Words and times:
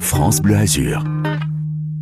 France 0.00 0.40
Bleu 0.40 0.56
Azur. 0.56 1.04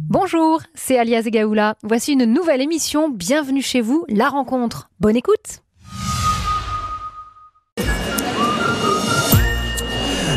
Bonjour, 0.08 0.60
c'est 0.74 0.98
Alias 0.98 1.24
Gaoula. 1.26 1.76
Voici 1.82 2.12
une 2.12 2.24
nouvelle 2.24 2.60
émission. 2.60 3.08
Bienvenue 3.08 3.62
chez 3.62 3.80
vous, 3.80 4.04
La 4.08 4.28
Rencontre. 4.28 4.90
Bonne 5.00 5.16
écoute. 5.16 5.61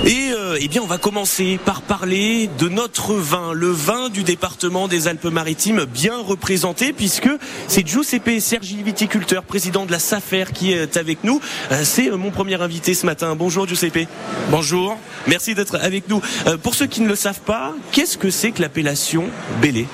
Et 0.06 0.32
euh, 0.32 0.60
eh 0.62 0.68
bien, 0.68 0.84
on 0.84 0.86
va 0.86 1.00
commencer 1.00 1.60
par 1.66 1.82
parler 1.82 2.48
de 2.60 2.70
notre 2.70 3.16
vin, 3.16 3.54
le 3.54 3.72
vin 3.72 4.10
du 4.10 4.22
département 4.22 4.88
des 4.88 5.08
Alpes-Maritimes, 5.08 5.86
bien 5.86 6.22
représenté, 6.22 6.94
puisque 6.94 7.30
c'est 7.68 7.88
Giuseppe 7.88 8.40
Sergi, 8.40 8.84
viticulteur, 8.84 9.42
président 9.42 9.88
de 9.88 9.92
la 9.92 9.98
SAFER, 9.98 10.46
qui 10.54 10.74
est 10.74 10.98
avec 10.98 11.24
nous. 11.24 11.42
Euh, 11.72 11.82
c'est 11.84 12.12
euh, 12.12 12.18
mon 12.18 12.30
premier 12.30 12.62
invité 12.62 12.94
ce 12.94 13.08
matin. 13.08 13.36
Bonjour 13.36 13.68
Giuseppe. 13.68 14.08
Bonjour. 14.52 14.96
Merci 15.26 15.56
d'être 15.56 15.78
avec 15.82 16.08
nous. 16.08 16.22
Pour 16.62 16.76
ceux 16.76 16.86
qui 16.86 17.02
ne 17.02 17.08
le 17.08 17.16
savent 17.16 17.42
pas, 17.42 17.74
qu'est-ce 17.92 18.20
que 18.20 18.30
c'est 18.30 18.52
que 18.52 18.62
l'appellation 18.62 19.32
Bélé 19.60 19.88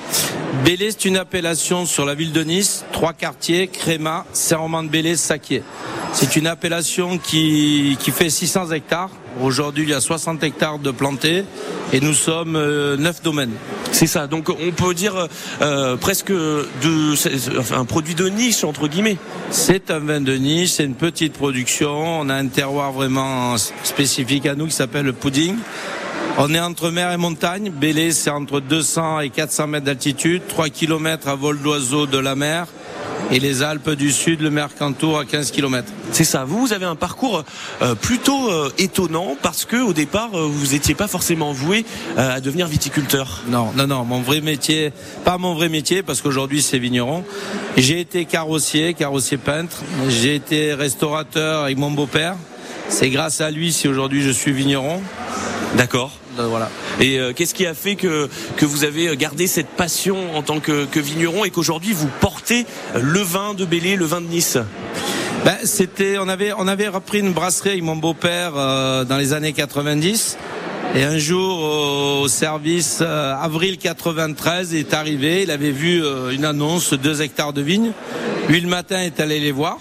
Bélé, 0.62 0.90
c'est 0.90 1.06
une 1.06 1.16
appellation 1.16 1.86
sur 1.86 2.04
la 2.04 2.14
ville 2.14 2.32
de 2.32 2.44
Nice, 2.44 2.84
trois 2.92 3.14
quartiers, 3.14 3.68
Créma, 3.68 4.26
Serment 4.34 4.82
de 4.82 4.88
Bélé, 4.90 5.16
Saquier. 5.16 5.62
C'est 6.12 6.36
une 6.36 6.46
appellation 6.46 7.16
qui, 7.16 7.96
qui 7.98 8.10
fait 8.10 8.28
600 8.28 8.72
hectares. 8.72 9.08
Aujourd'hui, 9.40 9.84
il 9.84 9.90
y 9.90 9.94
a 9.94 10.00
60 10.00 10.42
hectares 10.44 10.78
de 10.78 10.90
plantés 10.90 11.44
et 11.92 12.00
nous 12.00 12.12
sommes 12.14 12.56
euh, 12.56 12.96
9 12.96 13.22
domaines. 13.22 13.52
C'est 13.90 14.06
ça. 14.06 14.26
Donc 14.26 14.48
on 14.50 14.70
peut 14.72 14.94
dire 14.94 15.28
euh, 15.62 15.96
presque 15.96 16.30
de, 16.32 17.14
c'est- 17.16 17.56
enfin, 17.58 17.80
un 17.80 17.84
produit 17.84 18.14
de 18.14 18.28
niche 18.28 18.62
entre 18.64 18.88
guillemets. 18.88 19.16
C'est 19.50 19.90
un 19.90 19.98
vin 20.00 20.20
de 20.20 20.34
niche, 20.34 20.70
c'est 20.72 20.84
une 20.84 20.94
petite 20.94 21.32
production. 21.32 22.20
On 22.20 22.28
a 22.28 22.34
un 22.34 22.46
terroir 22.46 22.92
vraiment 22.92 23.56
spécifique 23.84 24.46
à 24.46 24.54
nous 24.54 24.66
qui 24.66 24.72
s'appelle 24.74 25.06
le 25.06 25.12
pudding. 25.12 25.56
On 26.38 26.52
est 26.54 26.60
entre 26.60 26.90
mer 26.90 27.10
et 27.12 27.16
montagne. 27.18 27.70
Bélé, 27.70 28.12
c'est 28.12 28.30
entre 28.30 28.60
200 28.60 29.20
et 29.20 29.30
400 29.30 29.66
mètres 29.66 29.84
d'altitude, 29.86 30.42
3 30.48 30.68
km 30.70 31.28
à 31.28 31.34
vol 31.34 31.58
d'oiseau 31.60 32.06
de 32.06 32.18
la 32.18 32.34
mer. 32.34 32.66
Et 33.32 33.40
les 33.40 33.62
Alpes 33.62 33.92
du 33.92 34.12
Sud, 34.12 34.42
le 34.42 34.50
Mercantour 34.50 35.18
à 35.18 35.24
15 35.24 35.52
km. 35.52 35.90
C'est 36.12 36.22
ça. 36.22 36.44
Vous, 36.44 36.60
vous 36.60 36.74
avez 36.74 36.84
un 36.84 36.96
parcours 36.96 37.44
euh, 37.80 37.94
plutôt 37.94 38.50
euh, 38.50 38.70
étonnant 38.76 39.36
parce 39.40 39.64
que 39.64 39.78
au 39.78 39.94
départ, 39.94 40.28
euh, 40.34 40.46
vous 40.46 40.72
n'étiez 40.72 40.94
pas 40.94 41.08
forcément 41.08 41.52
voué 41.52 41.86
euh, 42.18 42.36
à 42.36 42.40
devenir 42.42 42.66
viticulteur. 42.66 43.40
Non, 43.48 43.72
non, 43.74 43.86
non, 43.86 44.04
mon 44.04 44.20
vrai 44.20 44.42
métier, 44.42 44.92
pas 45.24 45.38
mon 45.38 45.54
vrai 45.54 45.70
métier 45.70 46.02
parce 46.02 46.20
qu'aujourd'hui 46.20 46.60
c'est 46.60 46.78
vigneron. 46.78 47.24
J'ai 47.78 48.00
été 48.00 48.26
carrossier, 48.26 48.92
carrossier 48.92 49.38
peintre. 49.38 49.78
J'ai 50.08 50.34
été 50.34 50.74
restaurateur 50.74 51.64
avec 51.64 51.78
mon 51.78 51.90
beau-père. 51.90 52.36
C'est 52.90 53.08
grâce 53.08 53.40
à 53.40 53.50
lui 53.50 53.72
si 53.72 53.88
aujourd'hui 53.88 54.20
je 54.20 54.30
suis 54.30 54.52
vigneron. 54.52 55.00
D'accord. 55.78 56.10
Donc, 56.36 56.48
voilà. 56.48 56.70
Et 57.00 57.18
euh, 57.18 57.32
qu'est-ce 57.32 57.54
qui 57.54 57.66
a 57.66 57.74
fait 57.74 57.96
que 57.96 58.28
que 58.56 58.66
vous 58.66 58.84
avez 58.84 59.16
gardé 59.16 59.46
cette 59.46 59.68
passion 59.68 60.36
en 60.36 60.42
tant 60.42 60.60
que, 60.60 60.84
que 60.86 61.00
vigneron 61.00 61.44
et 61.44 61.50
qu'aujourd'hui 61.50 61.92
vous 61.92 62.08
portez 62.20 62.66
le 63.00 63.20
vin 63.20 63.54
de 63.54 63.64
Bélé, 63.64 63.96
le 63.96 64.04
vin 64.04 64.20
de 64.20 64.26
Nice? 64.26 64.58
Ben, 65.44 65.56
c'était, 65.64 66.18
on 66.18 66.28
avait, 66.28 66.52
on 66.56 66.68
avait 66.68 66.86
repris 66.86 67.18
une 67.18 67.32
brasserie 67.32 67.70
avec 67.70 67.82
mon 67.82 67.96
beau-père 67.96 68.52
euh, 68.56 69.04
dans 69.04 69.16
les 69.16 69.32
années 69.32 69.52
90. 69.52 70.38
Et 70.94 71.02
un 71.02 71.18
jour, 71.18 72.20
au 72.22 72.28
service, 72.28 72.98
euh, 73.00 73.34
avril 73.34 73.78
93, 73.78 74.72
il 74.72 74.78
est 74.78 74.94
arrivé. 74.94 75.42
Il 75.42 75.50
avait 75.50 75.72
vu 75.72 76.04
euh, 76.04 76.30
une 76.30 76.44
annonce, 76.44 76.92
deux 76.92 77.22
hectares 77.22 77.52
de 77.52 77.62
vignes. 77.62 77.92
Lui, 78.48 78.60
le 78.60 78.68
matin, 78.68 79.00
est 79.00 79.18
allé 79.18 79.40
les 79.40 79.50
voir. 79.52 79.78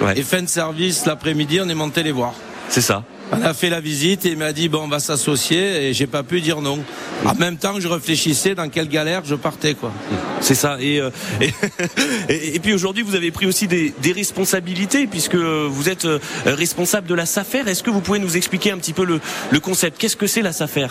Ouais. 0.00 0.18
Et 0.18 0.22
fin 0.22 0.40
de 0.40 0.48
service, 0.48 1.04
l'après-midi, 1.04 1.60
on 1.60 1.68
est 1.68 1.74
monté 1.74 2.02
les 2.02 2.12
voir. 2.12 2.32
C'est 2.70 2.80
ça. 2.80 3.04
On 3.32 3.42
a 3.42 3.54
fait 3.54 3.70
la 3.70 3.80
visite 3.80 4.26
et 4.26 4.30
il 4.30 4.36
m'a 4.38 4.52
dit 4.52 4.68
bon 4.68 4.82
on 4.84 4.88
va 4.88 5.00
s'associer 5.00 5.88
et 5.88 5.92
j'ai 5.94 6.06
pas 6.06 6.22
pu 6.22 6.40
dire 6.40 6.60
non. 6.60 6.78
En 7.24 7.34
même 7.34 7.56
temps 7.56 7.74
que 7.74 7.80
je 7.80 7.88
réfléchissais 7.88 8.54
dans 8.54 8.68
quelle 8.68 8.88
galère 8.88 9.22
je 9.24 9.34
partais 9.34 9.74
quoi. 9.74 9.92
C'est 10.40 10.54
ça. 10.54 10.76
Et, 10.80 11.00
euh, 11.00 11.10
et, 11.40 11.50
et- 12.28 12.54
et 12.56 12.58
puis 12.60 12.72
aujourd'hui, 12.74 13.02
vous 13.02 13.14
avez 13.16 13.30
pris 13.30 13.46
aussi 13.46 13.66
des, 13.66 13.92
des 14.02 14.12
responsabilités 14.12 15.06
puisque 15.06 15.34
vous 15.36 15.88
êtes 15.88 16.04
euh, 16.04 16.18
responsable 16.44 17.06
de 17.06 17.14
la 17.14 17.26
SAFER. 17.26 17.62
Est-ce 17.66 17.82
que 17.82 17.90
vous 17.90 18.00
pouvez 18.00 18.18
nous 18.18 18.36
expliquer 18.36 18.70
un 18.72 18.78
petit 18.78 18.92
peu 18.92 19.04
le, 19.04 19.20
le 19.50 19.60
concept? 19.60 19.98
Qu'est-ce 19.98 20.16
que 20.16 20.26
c'est 20.26 20.42
la 20.42 20.52
SAFER? 20.52 20.88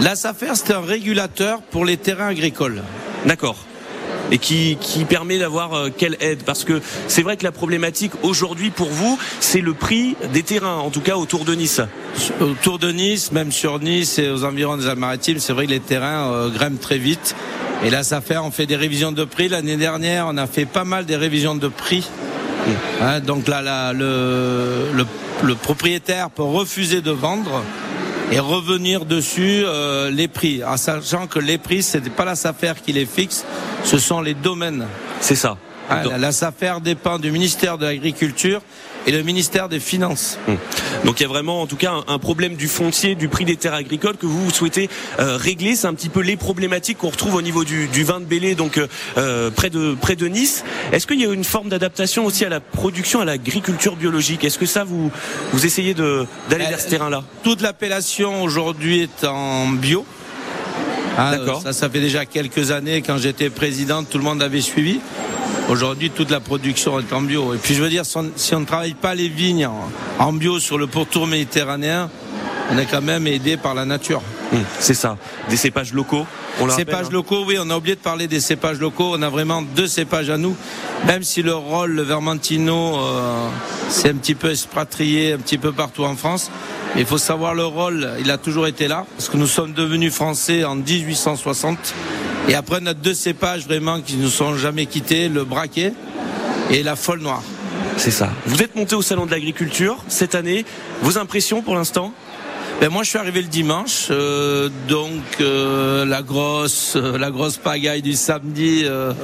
La 0.00 0.14
SAFER 0.14 0.52
c'est 0.54 0.72
un 0.74 0.80
régulateur 0.82 1.62
pour 1.62 1.84
les 1.84 1.96
terrains 1.96 2.28
agricoles. 2.28 2.82
D'accord. 3.24 3.56
Et 4.32 4.38
qui, 4.38 4.76
qui 4.80 5.04
permet 5.04 5.38
d'avoir 5.38 5.74
euh, 5.74 5.88
quelle 5.96 6.16
aide 6.20 6.42
Parce 6.44 6.64
que 6.64 6.80
c'est 7.06 7.22
vrai 7.22 7.36
que 7.36 7.44
la 7.44 7.52
problématique 7.52 8.12
aujourd'hui 8.22 8.70
pour 8.70 8.88
vous, 8.88 9.18
c'est 9.40 9.60
le 9.60 9.72
prix 9.72 10.16
des 10.32 10.42
terrains, 10.42 10.76
en 10.76 10.90
tout 10.90 11.00
cas 11.00 11.16
autour 11.16 11.44
de 11.44 11.54
Nice. 11.54 11.80
Autour 12.40 12.78
de 12.78 12.90
Nice, 12.90 13.30
même 13.30 13.52
sur 13.52 13.78
Nice 13.78 14.18
et 14.18 14.28
aux 14.28 14.44
environs 14.44 14.76
des 14.76 14.88
Alpes-Maritimes, 14.88 15.38
c'est 15.38 15.52
vrai 15.52 15.66
que 15.66 15.70
les 15.70 15.80
terrains 15.80 16.32
euh, 16.32 16.48
grimpent 16.50 16.80
très 16.80 16.98
vite. 16.98 17.36
Et 17.84 17.90
là, 17.90 18.02
ça 18.02 18.20
fait, 18.20 18.38
on 18.38 18.50
fait 18.50 18.66
des 18.66 18.76
révisions 18.76 19.12
de 19.12 19.24
prix. 19.24 19.48
L'année 19.48 19.76
dernière, 19.76 20.26
on 20.28 20.36
a 20.38 20.46
fait 20.46 20.66
pas 20.66 20.84
mal 20.84 21.04
des 21.04 21.16
révisions 21.16 21.54
de 21.54 21.68
prix. 21.68 22.08
Hein, 23.00 23.20
donc 23.20 23.46
là, 23.46 23.62
là, 23.62 23.92
le, 23.92 24.90
le, 24.92 25.06
le 25.44 25.54
propriétaire 25.54 26.30
peut 26.30 26.42
refuser 26.42 27.00
de 27.00 27.12
vendre 27.12 27.62
et 28.32 28.38
revenir 28.40 29.04
dessus 29.04 29.62
euh, 29.64 30.10
les 30.10 30.28
prix, 30.28 30.62
en 30.64 30.76
sachant 30.76 31.26
que 31.26 31.38
les 31.38 31.58
prix, 31.58 31.82
ce 31.82 31.98
n'est 31.98 32.10
pas 32.10 32.24
la 32.24 32.34
SAFER 32.34 32.72
qui 32.84 32.92
les 32.92 33.06
fixe, 33.06 33.44
ce 33.84 33.98
sont 33.98 34.20
les 34.20 34.34
domaines. 34.34 34.86
C'est 35.20 35.36
ça. 35.36 35.56
Donc- 35.88 36.12
la, 36.12 36.18
la 36.18 36.32
SAFER 36.32 36.74
dépend 36.82 37.18
du 37.18 37.30
ministère 37.30 37.78
de 37.78 37.86
l'Agriculture 37.86 38.60
et 39.06 39.12
le 39.12 39.22
ministère 39.22 39.68
des 39.68 39.80
Finances. 39.80 40.38
Donc 41.04 41.20
il 41.20 41.22
y 41.22 41.26
a 41.26 41.28
vraiment 41.28 41.62
en 41.62 41.66
tout 41.66 41.76
cas 41.76 41.92
un, 41.92 42.04
un 42.14 42.18
problème 42.18 42.56
du 42.56 42.68
foncier, 42.68 43.14
du 43.14 43.28
prix 43.28 43.44
des 43.44 43.56
terres 43.56 43.74
agricoles 43.74 44.16
que 44.16 44.26
vous 44.26 44.50
souhaitez 44.50 44.88
euh, 45.20 45.36
régler. 45.36 45.76
C'est 45.76 45.86
un 45.86 45.94
petit 45.94 46.08
peu 46.08 46.20
les 46.20 46.36
problématiques 46.36 46.98
qu'on 46.98 47.10
retrouve 47.10 47.34
au 47.36 47.42
niveau 47.42 47.64
du, 47.64 47.86
du 47.88 48.04
vin 48.04 48.20
de 48.20 48.24
Bélé, 48.24 48.54
donc 48.54 48.78
euh, 48.78 48.86
euh, 49.16 49.50
près 49.50 49.70
de 49.70 49.94
près 50.00 50.16
de 50.16 50.26
Nice. 50.26 50.64
Est-ce 50.92 51.06
qu'il 51.06 51.20
y 51.20 51.24
a 51.26 51.32
une 51.32 51.44
forme 51.44 51.68
d'adaptation 51.68 52.24
aussi 52.26 52.44
à 52.44 52.48
la 52.48 52.60
production, 52.60 53.20
à 53.20 53.24
l'agriculture 53.24 53.96
biologique? 53.96 54.44
Est-ce 54.44 54.58
que 54.58 54.66
ça 54.66 54.84
vous 54.84 55.10
vous 55.52 55.66
essayez 55.66 55.94
de 55.94 56.26
d'aller 56.50 56.64
Euh, 56.64 56.70
vers 56.70 56.80
ce 56.80 56.88
terrain-là? 56.88 57.22
Toute 57.44 57.62
l'appellation 57.62 58.42
aujourd'hui 58.42 59.02
est 59.02 59.24
en 59.24 59.68
bio. 59.68 60.04
Ah, 61.18 61.34
D'accord. 61.36 61.62
Ça, 61.62 61.72
ça 61.72 61.88
fait 61.88 62.00
déjà 62.00 62.26
quelques 62.26 62.72
années, 62.72 63.00
quand 63.00 63.16
j'étais 63.16 63.48
président, 63.48 64.04
tout 64.04 64.18
le 64.18 64.24
monde 64.24 64.42
avait 64.42 64.60
suivi. 64.60 65.00
Aujourd'hui, 65.68 66.10
toute 66.10 66.30
la 66.30 66.38
production 66.38 67.00
est 67.00 67.12
en 67.12 67.22
bio. 67.22 67.52
Et 67.52 67.58
puis, 67.58 67.74
je 67.74 67.82
veux 67.82 67.88
dire, 67.88 68.04
si 68.06 68.54
on, 68.54 68.60
ne 68.60 68.64
travaille 68.64 68.94
pas 68.94 69.14
les 69.14 69.28
vignes 69.28 69.68
en, 70.18 70.32
bio 70.32 70.60
sur 70.60 70.78
le 70.78 70.86
pourtour 70.86 71.26
méditerranéen, 71.26 72.08
on 72.70 72.78
est 72.78 72.86
quand 72.86 73.02
même 73.02 73.26
aidé 73.26 73.56
par 73.56 73.74
la 73.74 73.84
nature. 73.84 74.22
Hum, 74.52 74.62
C'est 74.78 74.94
ça. 74.94 75.16
Des 75.48 75.56
cépages 75.56 75.92
locaux. 75.92 76.24
On 76.60 76.66
le 76.66 76.70
rappelle, 76.70 76.86
Cépages 76.86 77.06
hein. 77.06 77.12
locaux, 77.12 77.44
oui, 77.46 77.56
on 77.60 77.68
a 77.70 77.76
oublié 77.76 77.96
de 77.96 78.00
parler 78.00 78.28
des 78.28 78.40
cépages 78.40 78.78
locaux. 78.78 79.12
On 79.14 79.22
a 79.22 79.28
vraiment 79.28 79.62
deux 79.62 79.88
cépages 79.88 80.30
à 80.30 80.38
nous. 80.38 80.56
Même 81.06 81.22
si 81.22 81.42
le 81.42 81.54
rôle, 81.54 81.90
le 81.90 82.02
Vermentino, 82.02 82.96
euh, 82.96 83.48
c'est 83.88 84.10
un 84.10 84.14
petit 84.14 84.34
peu 84.34 84.50
expatrié 84.50 85.32
un 85.32 85.38
petit 85.38 85.58
peu 85.58 85.72
partout 85.72 86.04
en 86.04 86.16
France. 86.16 86.50
Il 86.96 87.04
faut 87.06 87.18
savoir 87.18 87.54
le 87.54 87.66
rôle, 87.66 88.08
il 88.20 88.30
a 88.30 88.38
toujours 88.38 88.66
été 88.66 88.88
là. 88.88 89.04
Parce 89.16 89.28
que 89.28 89.36
nous 89.36 89.46
sommes 89.46 89.72
devenus 89.72 90.14
français 90.14 90.64
en 90.64 90.76
1860. 90.76 91.94
Et 92.48 92.54
après, 92.54 92.78
on 92.82 92.86
a 92.86 92.94
deux 92.94 93.14
cépages 93.14 93.64
vraiment 93.66 94.00
qui 94.00 94.16
nous 94.16 94.28
sont 94.30 94.54
jamais 94.56 94.86
quittés, 94.86 95.28
le 95.28 95.44
braquet 95.44 95.92
et 96.70 96.82
la 96.82 96.96
folle 96.96 97.20
noire. 97.20 97.42
C'est 97.96 98.10
ça. 98.10 98.30
Vous 98.46 98.62
êtes 98.62 98.76
monté 98.76 98.94
au 98.94 99.02
salon 99.02 99.26
de 99.26 99.30
l'agriculture 99.30 99.96
cette 100.08 100.34
année. 100.34 100.64
Vos 101.02 101.18
impressions 101.18 101.62
pour 101.62 101.74
l'instant? 101.74 102.12
Ben 102.78 102.90
moi, 102.90 103.04
je 103.04 103.08
suis 103.08 103.18
arrivé 103.18 103.40
le 103.40 103.48
dimanche, 103.48 104.08
euh, 104.10 104.68
donc 104.86 105.10
euh, 105.40 106.04
la 106.04 106.20
grosse, 106.20 106.92
euh, 106.96 107.16
la 107.16 107.30
grosse 107.30 107.56
pagaille 107.56 108.02
du 108.02 108.12
samedi, 108.12 108.82
euh, 108.84 109.14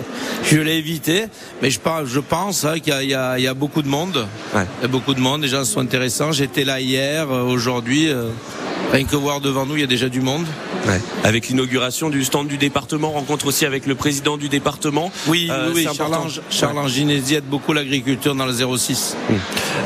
je 0.51 0.57
l'ai 0.57 0.77
évité. 0.79 1.27
Mais 1.61 1.69
je 1.71 1.79
pense, 1.79 2.09
je 2.09 2.19
pense 2.21 2.65
hein, 2.65 2.79
qu'il 2.79 2.95
y, 3.03 3.09
y 3.09 3.15
a- 3.15 3.39
il 3.39 3.45
y 3.45 3.47
a 3.47 3.53
beaucoup 3.53 3.83
de 3.83 3.89
monde. 3.89 4.27
Ouais. 4.55 4.65
Il 4.81 4.83
y 4.83 4.85
a 4.87 4.89
beaucoup 4.89 5.13
de 5.13 5.21
monde. 5.21 5.43
Les 5.43 5.49
gens 5.49 5.67
sont 5.67 5.81
intéressants. 5.81 6.33
J'étais 6.33 6.65
là 6.65 6.81
hier, 6.81 7.31
euh, 7.31 7.43
aujourd'hui. 7.43 8.09
Rien 8.93 9.05
que 9.05 9.17
voir 9.17 9.41
devant 9.41 9.67
nous, 9.67 9.77
il 9.77 9.81
y 9.81 9.85
a 9.85 9.89
déjà 9.89 10.09
du 10.09 10.21
monde. 10.21 10.47
Avec 11.25 11.49
l'inauguration 11.49 12.11
du 12.11 12.25
stand 12.25 12.49
du 12.49 12.59
département, 12.59 13.11
rencontre 13.13 13.47
aussi 13.47 13.65
avec 13.65 13.87
le 13.87 13.95
président 13.95 14.37
du 14.37 14.49
département. 14.49 15.11
Oui, 15.29 15.49
Euh, 15.51 15.69
oui, 15.69 15.73
oui. 15.77 15.87
c'est 15.89 15.97
Charles, 15.97 16.13
important. 16.13 16.27
Ange- 16.29 16.41
Charles 16.51 16.79
Anginesi 16.79 17.35
aide 17.37 17.45
beaucoup 17.45 17.73
l'agriculture 17.73 18.35
dans 18.35 18.45
le 18.47 18.53
06. 18.53 19.17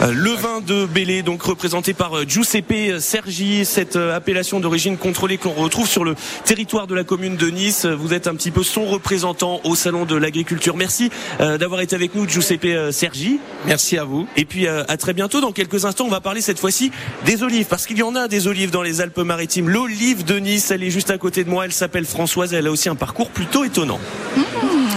Euh, 0.02 0.12
le 0.12 0.30
vin 0.30 0.60
de 0.66 0.86
Bélé, 0.86 1.22
donc 1.22 1.42
représenté 1.42 1.92
par 1.92 2.16
euh, 2.16 2.24
Giuseppe 2.26 2.98
Sergi, 2.98 3.64
cette 3.64 3.96
euh, 3.96 4.16
appellation 4.16 4.58
d'origine 4.58 4.96
contrôlée 4.96 5.36
qu'on 5.36 5.50
retrouve 5.52 5.86
sur 5.88 6.02
le 6.04 6.14
territoire 6.44 6.86
de 6.86 6.94
la 6.94 7.04
commune 7.04 7.36
de 7.36 7.48
Nice. 7.50 7.84
Vous 7.86 8.12
êtes 8.14 8.26
un 8.26 8.34
petit 8.34 8.50
peu 8.50 8.62
son 8.62 8.86
représentant 8.86 9.60
au 9.64 9.74
salon 9.74 10.04
de 10.06 10.16
l'agriculture. 10.16 10.76
Merci 10.76 11.10
euh, 11.40 11.58
d'avoir 11.58 11.82
été 11.82 11.94
avec 11.94 12.14
nous, 12.14 12.26
Giuseppe 12.28 12.66
Sergi. 12.90 13.38
Merci 13.66 13.98
à 13.98 14.04
vous. 14.04 14.26
Et 14.36 14.44
puis 14.46 14.66
euh, 14.66 14.82
à 14.88 14.96
très 14.96 15.12
bientôt. 15.12 15.40
Dans 15.40 15.52
quelques 15.52 15.84
instants, 15.84 16.04
on 16.06 16.10
va 16.10 16.20
parler 16.20 16.40
cette 16.40 16.58
fois-ci 16.58 16.90
des 17.26 17.42
olives, 17.42 17.66
parce 17.66 17.86
qu'il 17.86 17.98
y 17.98 18.02
en 18.02 18.14
a 18.16 18.28
des 18.28 18.46
olives 18.46 18.70
dans 18.70 18.82
les 18.82 18.95
Alpes-Maritimes. 19.00 19.68
L'olive 19.68 20.24
de 20.24 20.38
Nice, 20.38 20.70
elle 20.70 20.82
est 20.82 20.90
juste 20.90 21.10
à 21.10 21.18
côté 21.18 21.44
de 21.44 21.50
moi. 21.50 21.64
Elle 21.64 21.72
s'appelle 21.72 22.04
Françoise. 22.04 22.52
Elle 22.54 22.66
a 22.66 22.70
aussi 22.70 22.88
un 22.88 22.94
parcours 22.94 23.30
plutôt 23.30 23.64
étonnant. 23.64 24.00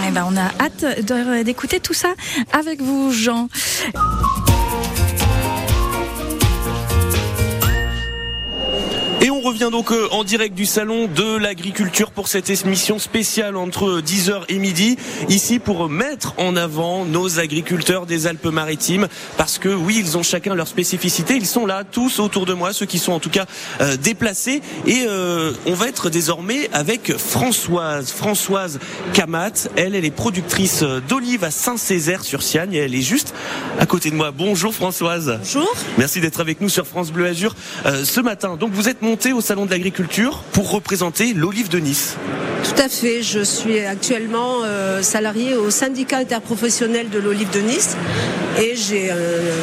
Eh 0.08 0.10
ben, 0.10 0.26
on 0.28 0.36
a 0.36 0.50
hâte 0.64 0.84
d'écouter 1.44 1.80
tout 1.80 1.94
ça 1.94 2.14
avec 2.52 2.80
vous, 2.80 3.12
Jean. 3.12 3.48
On 9.40 9.48
revient 9.48 9.70
donc 9.72 9.90
euh, 9.90 10.06
en 10.10 10.22
direct 10.22 10.54
du 10.54 10.66
salon 10.66 11.06
de 11.06 11.36
l'agriculture 11.36 12.10
pour 12.10 12.28
cette 12.28 12.50
émission 12.50 12.98
spéciale 12.98 13.56
entre 13.56 14.02
10h 14.02 14.42
et 14.48 14.58
midi, 14.58 14.96
ici 15.30 15.58
pour 15.58 15.88
mettre 15.88 16.34
en 16.36 16.56
avant 16.56 17.06
nos 17.06 17.38
agriculteurs 17.38 18.04
des 18.04 18.26
Alpes-Maritimes, 18.26 19.08
parce 19.38 19.58
que 19.58 19.68
oui, 19.68 19.96
ils 19.98 20.18
ont 20.18 20.22
chacun 20.22 20.54
leur 20.54 20.68
spécificité, 20.68 21.36
ils 21.36 21.46
sont 21.46 21.64
là 21.64 21.84
tous 21.84 22.18
autour 22.18 22.44
de 22.44 22.52
moi, 22.52 22.74
ceux 22.74 22.84
qui 22.84 22.98
sont 22.98 23.12
en 23.12 23.18
tout 23.18 23.30
cas 23.30 23.46
euh, 23.80 23.96
déplacés, 23.96 24.60
et 24.86 25.04
euh, 25.06 25.52
on 25.64 25.72
va 25.72 25.88
être 25.88 26.10
désormais 26.10 26.68
avec 26.72 27.16
Françoise, 27.16 28.10
Françoise 28.10 28.78
Camat, 29.14 29.68
elle, 29.76 29.94
elle 29.94 30.04
est 30.04 30.10
productrice 30.10 30.82
d'olives 31.08 31.44
à 31.44 31.50
Saint-Césaire 31.50 32.24
sur 32.24 32.42
Siagne, 32.42 32.74
et 32.74 32.78
elle 32.78 32.94
est 32.94 33.00
juste 33.00 33.32
à 33.78 33.86
côté 33.86 34.10
de 34.10 34.16
moi. 34.16 34.32
Bonjour 34.32 34.74
Françoise. 34.74 35.38
Bonjour. 35.38 35.72
Merci 35.96 36.20
d'être 36.20 36.40
avec 36.40 36.60
nous 36.60 36.68
sur 36.68 36.86
France 36.86 37.10
Bleu 37.10 37.26
Azur 37.26 37.54
ce 37.84 38.20
matin. 38.20 38.56
Donc 38.56 38.72
vous 38.72 38.88
êtes 38.88 39.00
au 39.32 39.40
Salon 39.40 39.66
de 39.66 39.70
l'Agriculture 39.70 40.42
pour 40.52 40.70
représenter 40.70 41.34
l'olive 41.34 41.68
de 41.68 41.78
Nice. 41.78 42.16
Tout 42.64 42.82
à 42.82 42.88
fait. 42.88 43.22
Je 43.22 43.40
suis 43.40 43.80
actuellement 43.80 44.64
euh, 44.64 45.02
salarié 45.02 45.56
au 45.56 45.70
syndicat 45.70 46.18
interprofessionnel 46.18 47.10
de 47.10 47.18
l'olive 47.18 47.50
de 47.50 47.60
Nice 47.60 47.96
et 48.58 48.74
j'ai 48.76 49.10
euh, 49.10 49.54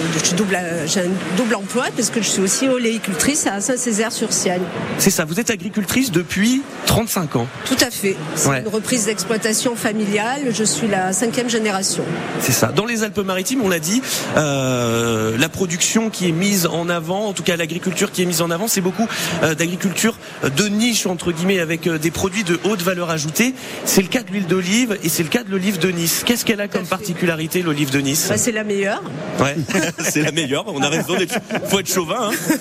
un 0.96 1.38
double 1.38 1.56
emploi 1.56 1.86
parce 1.96 2.10
que 2.10 2.22
je 2.22 2.28
suis 2.28 2.42
aussi 2.42 2.68
oléicultrice 2.68 3.48
à 3.48 3.60
Saint-Césaire-sur-Siagne. 3.62 4.62
C'est 4.98 5.10
ça, 5.10 5.26
vous 5.26 5.40
êtes 5.40 5.50
agricultrice 5.50 6.12
depuis 6.12 6.62
35 6.86 7.36
ans. 7.36 7.48
Tout 7.66 7.78
à 7.82 7.92
fait. 7.92 8.16
C'est 8.36 8.62
une 8.62 8.68
reprise 8.68 9.06
d'exploitation 9.06 9.76
familiale. 9.76 10.48
Je 10.52 10.64
suis 10.64 10.88
la 10.88 11.14
cinquième 11.14 11.50
génération. 11.50 12.04
C'est 12.40 12.52
ça. 12.52 12.68
Dans 12.68 12.86
les 12.86 13.04
Alpes-Maritimes, 13.04 13.62
on 13.64 13.70
l'a 13.70 13.80
dit, 13.80 14.02
euh, 14.38 15.38
la 15.38 15.50
production 15.50 16.10
qui 16.10 16.28
est 16.30 16.32
mise 16.32 16.66
en 16.68 16.90
avant, 16.90 17.28
en 17.28 17.34
tout 17.34 17.44
cas 17.44 17.56
l'agriculture 17.56 18.12
qui 18.12 18.24
est 18.24 18.26
mise 18.26 18.42
en 18.42 18.52
avant, 18.52 18.68
c'est 18.68 18.82
beaucoup 18.82 19.08
euh, 19.44 19.56
d'agriculture 19.56 20.18
de 20.44 20.68
niche 20.68 21.06
entre 21.06 21.32
guillemets 21.32 21.60
avec 21.60 21.88
des 21.90 22.12
produits 22.12 22.44
de 22.44 22.60
haute 22.64 22.82
valeur 22.82 23.10
ajoutée. 23.10 23.54
C'est 23.86 24.02
le 24.02 24.08
cas 24.08 24.24
de 24.24 24.32
l'huile 24.32 24.48
d'olive 24.48 24.98
et 25.04 25.10
c'est 25.10 25.24
le 25.24 25.30
cas 25.30 25.44
de 25.44 25.52
l'olive 25.52 25.80
de 25.80 25.90
Nice. 25.90 26.24
Qu'est-ce 26.26 26.46
qu'elle 26.46 26.62
a 26.62 26.68
comme 26.68 26.86
particularité 26.86 27.62
l'olive 27.62 27.92
de 27.92 28.00
Nice? 28.00 28.28
Bah, 28.30 28.38
C'est 28.38 28.52
la 28.52 28.64
meilleure 28.64 28.77
Ouais, 28.86 29.56
c'est 30.00 30.22
la 30.22 30.32
meilleure. 30.32 30.66
On 30.68 30.82
a 30.82 30.90
raison 30.90 31.18
d'être. 31.18 31.40
Faut 31.66 31.80
être 31.80 31.92
chauvin. 31.92 32.30
Hein. 32.32 32.56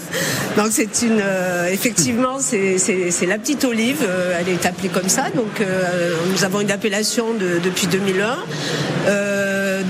Donc 0.57 0.69
c'est 0.71 1.03
une. 1.03 1.21
Euh, 1.23 1.69
effectivement, 1.71 2.39
c'est 2.39 3.27
la 3.27 3.39
petite 3.39 3.65
olive. 3.65 3.99
Euh, 4.03 4.39
elle 4.39 4.49
est 4.49 4.67
appelée 4.67 4.89
comme 4.89 5.09
ça. 5.09 5.31
Donc 5.35 5.61
euh, 5.61 6.15
nous 6.31 6.45
avons 6.45 6.61
une 6.61 6.71
appellation 6.71 7.27
depuis 7.35 7.87
2001 7.87 8.37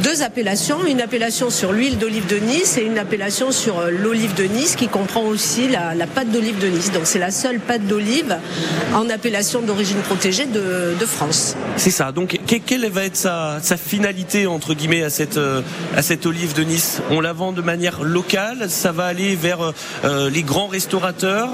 deux 0.07 0.23
appellations, 0.23 0.87
une 0.87 1.01
appellation 1.01 1.51
sur 1.51 1.73
l'huile 1.73 1.99
d'olive 1.99 2.29
de 2.29 2.37
Nice 2.37 2.79
et 2.79 2.83
une 2.83 2.97
appellation 2.97 3.51
sur 3.51 3.91
l'olive 3.91 4.35
de 4.35 4.45
Nice 4.45 4.77
qui 4.77 4.87
comprend 4.87 5.23
aussi 5.23 5.67
la, 5.67 6.07
pâte 6.07 6.31
d'olive 6.31 6.61
de 6.61 6.69
Nice. 6.69 6.93
Donc 6.93 7.03
c'est 7.07 7.19
la 7.19 7.33
seule 7.33 7.59
pâte 7.59 7.85
d'olive 7.89 8.37
en 8.95 9.11
appellation 9.11 9.63
d'origine 9.63 9.99
protégée 9.99 10.47
de, 10.47 10.95
France. 11.07 11.57
C'est 11.77 11.91
ça. 11.91 12.13
Donc 12.13 12.39
quelle 12.47 12.89
va 12.89 13.05
être 13.05 13.17
sa, 13.17 13.61
finalité 13.77 14.47
entre 14.47 14.75
guillemets 14.75 15.03
à 15.03 15.11
cette, 15.11 15.41
à 15.97 16.03
cette 16.03 16.25
olive 16.25 16.55
de 16.55 16.63
Nice? 16.63 17.01
On 17.11 17.21
la 17.21 17.33
vend 17.33 17.51
de 17.51 17.63
manière 17.63 18.05
locale? 18.05 18.71
Ça 18.71 18.93
va 18.93 19.07
aller 19.07 19.35
vers 19.35 19.73
euh, 20.05 20.31
les 20.31 20.45
grands 20.45 20.69
restaurateurs? 20.69 21.51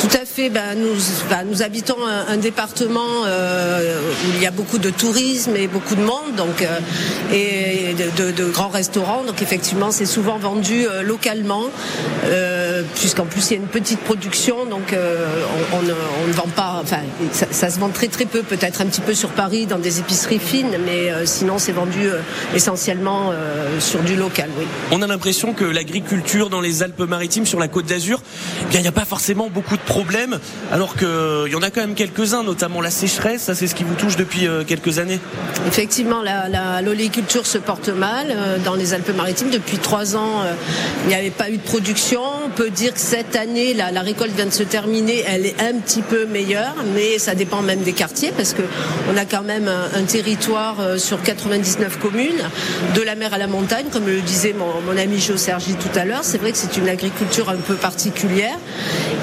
Tout 0.00 0.15
fait. 0.36 0.50
Ben, 0.50 0.76
nous, 0.76 1.62
habitons 1.62 1.96
un, 2.04 2.36
département 2.36 3.24
euh, 3.24 4.00
où 4.24 4.32
il 4.36 4.42
y 4.42 4.46
a 4.46 4.50
beaucoup 4.50 4.78
de 4.78 4.90
tourisme 4.90 5.56
et 5.56 5.66
beaucoup 5.66 5.94
de 5.94 6.02
monde, 6.02 6.34
donc 6.36 6.62
euh, 6.62 6.78
et 7.32 7.94
de, 7.94 8.44
grands 8.50 8.68
restaurants. 8.68 9.22
Donc 9.24 9.40
effectivement, 9.40 9.90
c'est 9.90 10.06
souvent 10.06 10.38
vendu 10.38 10.86
localement, 11.02 11.64
puisqu'en 12.94 13.24
plus 13.24 13.50
il 13.50 13.54
y 13.54 13.56
a 13.56 13.62
une 13.62 13.68
petite 13.68 14.00
production, 14.00 14.66
donc 14.66 14.94
on, 15.72 15.82
ne, 15.82 16.32
vend 16.32 16.48
pas. 16.54 16.80
Enfin, 16.82 17.00
ça, 17.32 17.70
se 17.70 17.78
vend 17.78 17.88
très 17.88 18.08
très 18.08 18.26
peu, 18.26 18.42
peut-être 18.42 18.80
un 18.82 18.86
petit 18.86 19.00
peu 19.00 19.14
sur 19.14 19.30
Paris 19.30 19.66
dans 19.66 19.78
des 19.78 20.00
épiceries 20.00 20.38
fines, 20.38 20.76
mais 20.84 21.26
sinon 21.26 21.58
c'est 21.58 21.72
vendu 21.72 22.08
essentiellement 22.54 23.32
sur 23.80 24.00
du 24.00 24.16
local. 24.16 24.50
On 24.90 25.02
a 25.02 25.06
l'impression 25.06 25.54
que 25.54 25.64
l'agriculture 25.64 26.50
dans 26.50 26.60
les 26.60 26.82
Alpes-Maritimes, 26.82 27.46
sur 27.46 27.58
la 27.58 27.68
Côte 27.68 27.86
d'Azur, 27.86 28.20
eh 28.72 28.76
il 28.76 28.82
n'y 28.82 28.88
a 28.88 28.92
pas 28.92 29.04
forcément 29.04 29.48
beaucoup 29.48 29.76
de 29.76 29.82
problèmes, 29.82 30.25
alors 30.72 30.96
qu'il 30.96 31.52
y 31.52 31.54
en 31.54 31.62
a 31.62 31.70
quand 31.70 31.80
même 31.80 31.94
quelques-uns, 31.94 32.42
notamment 32.42 32.80
la 32.80 32.90
sécheresse. 32.90 33.42
Ça, 33.42 33.54
c'est 33.54 33.66
ce 33.66 33.74
qui 33.74 33.84
vous 33.84 33.94
touche 33.94 34.16
depuis 34.16 34.46
euh, 34.46 34.64
quelques 34.64 34.98
années. 34.98 35.20
Effectivement, 35.66 36.22
l'oléiculture 36.82 37.46
se 37.46 37.58
porte 37.58 37.88
mal 37.88 38.28
euh, 38.30 38.58
dans 38.64 38.74
les 38.74 38.94
Alpes-Maritimes. 38.94 39.50
Depuis 39.50 39.78
trois 39.78 40.16
ans, 40.16 40.42
euh, 40.42 40.52
il 41.04 41.08
n'y 41.08 41.14
avait 41.14 41.30
pas 41.30 41.50
eu 41.50 41.58
de 41.58 41.62
production. 41.62 42.20
On 42.44 42.50
peut 42.50 42.70
dire 42.70 42.94
que 42.94 43.00
cette 43.00 43.36
année, 43.36 43.74
la, 43.74 44.00
récolte 44.00 44.32
vient 44.32 44.46
de 44.46 44.50
se 44.50 44.62
terminer. 44.62 45.24
Elle 45.26 45.46
est 45.46 45.60
un 45.60 45.78
petit 45.78 46.02
peu 46.02 46.26
meilleure, 46.26 46.74
mais 46.94 47.18
ça 47.18 47.34
dépend 47.34 47.62
même 47.62 47.80
des 47.80 47.92
quartiers 47.92 48.32
parce 48.36 48.52
que 48.52 48.62
on 49.12 49.16
a 49.16 49.24
quand 49.24 49.42
même 49.42 49.68
un, 49.68 50.02
territoire 50.04 50.76
sur 50.98 51.20
99 51.22 51.98
communes, 51.98 52.30
de 52.94 53.02
la 53.02 53.16
mer 53.16 53.34
à 53.34 53.38
la 53.38 53.48
montagne 53.48 53.86
comme 53.92 54.06
le 54.06 54.20
disait 54.20 54.54
mon, 54.54 54.96
ami 54.96 55.18
Jo 55.18 55.36
Sergi 55.36 55.74
tout 55.74 55.98
à 55.98 56.04
l'heure, 56.04 56.22
c'est 56.22 56.38
vrai 56.38 56.52
que 56.52 56.58
c'est 56.58 56.76
une 56.76 56.88
agriculture 56.88 57.50
un 57.50 57.56
peu 57.56 57.74
particulière. 57.74 58.58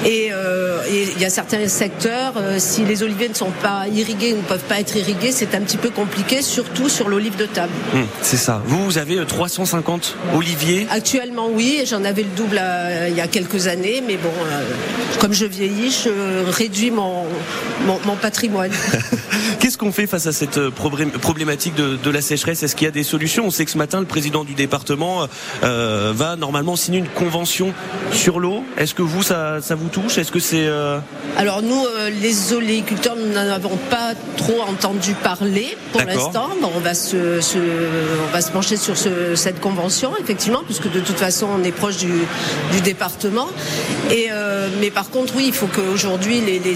Et 0.04 0.30
euh, 0.32 0.82
il 0.94 1.20
y 1.20 1.24
a 1.24 1.30
certains 1.30 1.66
secteurs, 1.68 2.34
euh, 2.36 2.56
si 2.58 2.84
les 2.84 3.02
oliviers 3.02 3.28
ne 3.28 3.34
sont 3.34 3.50
pas 3.62 3.86
irrigués, 3.88 4.32
ne 4.32 4.42
peuvent 4.42 4.64
pas 4.64 4.80
être 4.80 4.96
irrigués, 4.96 5.32
c'est 5.32 5.54
un 5.54 5.60
petit 5.60 5.76
peu 5.76 5.90
compliqué, 5.90 6.42
surtout 6.42 6.88
sur 6.88 7.08
l'olive 7.08 7.36
de 7.36 7.46
table. 7.46 7.72
Hum, 7.94 8.06
c'est 8.22 8.36
ça. 8.36 8.62
Vous, 8.66 8.84
vous 8.84 8.98
avez 8.98 9.24
350 9.24 10.16
euh, 10.34 10.36
oliviers 10.38 10.86
Actuellement, 10.90 11.48
oui. 11.52 11.82
J'en 11.86 12.04
avais 12.04 12.22
le 12.22 12.28
double 12.36 12.60
il 13.08 13.14
y 13.14 13.20
a 13.20 13.26
quelques 13.26 13.66
années, 13.66 14.02
mais 14.06 14.16
bon, 14.16 14.30
comme 15.20 15.32
je 15.32 15.44
vieillis, 15.44 15.90
je 16.04 16.50
réduis 16.50 16.90
mon, 16.90 17.24
mon, 17.86 18.16
patrimoine. 18.16 18.70
Qu'est-ce 19.60 19.76
qu'on 19.76 19.92
fait 19.92 20.06
face 20.06 20.26
à 20.26 20.32
cette 20.32 20.68
problématique 20.70 21.74
de, 21.74 21.96
de 21.96 22.10
la 22.10 22.20
sécheresse? 22.20 22.62
Est-ce 22.62 22.76
qu'il 22.76 22.84
y 22.84 22.88
a 22.88 22.92
des 22.92 23.02
solutions? 23.02 23.46
On 23.46 23.50
sait 23.50 23.64
que 23.64 23.70
ce 23.70 23.78
matin, 23.78 24.00
le 24.00 24.06
président 24.06 24.44
du 24.44 24.54
département 24.54 25.26
euh, 25.62 26.12
va 26.14 26.36
normalement 26.36 26.76
signer 26.76 26.98
une 26.98 27.08
convention 27.08 27.72
sur 28.12 28.40
l'eau. 28.40 28.64
Est-ce 28.76 28.94
que 28.94 29.02
vous, 29.02 29.22
ça, 29.22 29.60
ça 29.60 29.74
vous 29.74 29.88
touche? 29.88 30.18
Est-ce 30.18 30.32
que 30.32 30.38
c'est 30.38 30.66
euh, 30.66 30.83
Alors 31.36 31.62
nous, 31.62 31.84
euh, 31.84 32.10
les 32.22 32.52
oléiculteurs, 32.52 33.16
nous 33.16 33.32
n'en 33.32 33.48
avons 33.48 33.76
pas 33.90 34.12
trop 34.36 34.62
entendu 34.62 35.14
parler 35.14 35.76
pour 35.92 36.02
l'instant. 36.02 36.48
Bon, 36.60 36.70
on 36.76 36.80
va 36.80 36.94
se, 36.94 37.16
on 37.16 38.32
va 38.32 38.40
se 38.40 38.50
pencher 38.50 38.76
sur 38.76 38.94
cette 38.96 39.60
convention, 39.60 40.12
effectivement, 40.20 40.62
puisque 40.64 40.90
de 40.90 41.00
toute 41.00 41.18
façon, 41.18 41.48
on 41.58 41.64
est 41.64 41.72
proche 41.72 41.96
du, 41.96 42.12
du 42.72 42.80
département. 42.82 43.48
Et 44.10 44.28
mais 44.80 44.90
par 44.90 45.10
contre, 45.10 45.34
oui, 45.36 45.44
il 45.48 45.52
faut 45.52 45.66
qu'aujourd'hui 45.66 46.40
les, 46.40 46.58
les, 46.58 46.74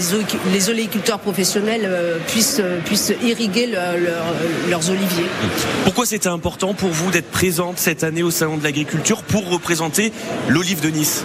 les, 0.51 0.69
oléiculteurs 0.69 1.19
professionnels 1.19 1.89
puissent, 2.27 2.61
puissent 2.85 3.13
irriguer 3.23 3.67
leurs 3.67 4.89
oliviers. 4.89 5.25
Pourquoi 5.83 6.05
c'était 6.05 6.27
important 6.27 6.73
pour 6.73 6.89
vous 6.89 7.11
d'être 7.11 7.31
présente 7.31 7.77
cette 7.77 8.03
année 8.03 8.23
au 8.23 8.31
Salon 8.31 8.57
de 8.57 8.63
l'Agriculture 8.63 9.23
pour 9.23 9.49
représenter 9.49 10.11
l'olive 10.47 10.81
de 10.81 10.89
Nice? 10.89 11.23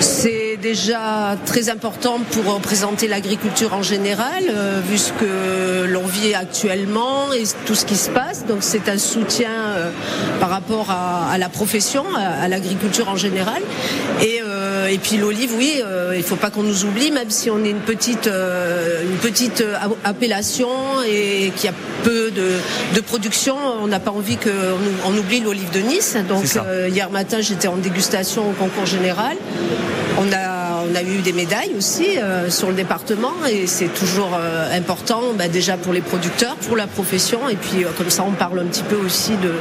C'est 0.00 0.41
déjà 0.62 1.36
très 1.44 1.68
important 1.68 2.20
pour 2.30 2.54
représenter 2.54 3.08
l'agriculture 3.08 3.74
en 3.74 3.82
général, 3.82 4.44
euh, 4.48 4.80
vu 4.82 4.96
ce 4.96 5.12
que 5.12 5.84
l'on 5.86 6.06
vit 6.06 6.34
actuellement 6.34 7.32
et 7.32 7.42
tout 7.66 7.74
ce 7.74 7.84
qui 7.84 7.96
se 7.96 8.08
passe. 8.08 8.46
Donc 8.46 8.58
c'est 8.60 8.88
un 8.88 8.96
soutien 8.96 9.50
euh, 9.50 9.90
par 10.40 10.48
rapport 10.48 10.90
à, 10.90 11.36
la 11.36 11.48
profession, 11.48 12.04
à, 12.16 12.46
l'agriculture 12.48 13.08
en 13.08 13.16
général. 13.16 13.60
Et, 14.22 14.40
euh, 14.40 14.51
et 14.92 14.98
puis 14.98 15.16
l'olive, 15.16 15.52
oui, 15.56 15.80
il 16.12 16.18
ne 16.18 16.22
faut 16.22 16.36
pas 16.36 16.50
qu'on 16.50 16.62
nous 16.62 16.84
oublie, 16.84 17.10
même 17.10 17.30
si 17.30 17.50
on 17.50 17.64
est 17.64 17.70
une 17.70 17.80
petite, 17.80 18.26
une 18.26 19.16
petite 19.16 19.64
appellation 20.04 20.68
et 21.06 21.50
qu'il 21.56 21.64
y 21.64 21.68
a 21.68 21.76
peu 22.04 22.30
de, 22.30 23.00
production, 23.00 23.56
on 23.82 23.86
n'a 23.86 24.00
pas 24.00 24.10
envie 24.10 24.36
qu'on 24.36 25.16
oublie 25.16 25.40
l'olive 25.40 25.70
de 25.70 25.80
Nice. 25.80 26.16
Donc 26.28 26.44
hier 26.90 27.10
matin, 27.10 27.40
j'étais 27.40 27.68
en 27.68 27.76
dégustation 27.76 28.50
au 28.50 28.52
concours 28.52 28.86
général. 28.86 29.36
On 30.18 30.30
a 30.32 30.61
on 30.92 30.94
a 30.94 31.02
eu 31.02 31.22
des 31.22 31.32
médailles 31.32 31.72
aussi 31.76 32.18
euh, 32.18 32.50
sur 32.50 32.68
le 32.68 32.74
département 32.74 33.32
et 33.50 33.66
c'est 33.66 33.88
toujours 33.88 34.32
euh, 34.34 34.76
important 34.76 35.32
bah, 35.36 35.48
déjà 35.48 35.76
pour 35.76 35.92
les 35.92 36.00
producteurs, 36.00 36.56
pour 36.56 36.76
la 36.76 36.86
profession 36.86 37.48
et 37.48 37.56
puis 37.56 37.84
euh, 37.84 37.88
comme 37.96 38.10
ça 38.10 38.24
on 38.26 38.32
parle 38.32 38.58
un 38.60 38.66
petit 38.66 38.82
peu 38.82 38.96
aussi 38.96 39.32
de, 39.36 39.54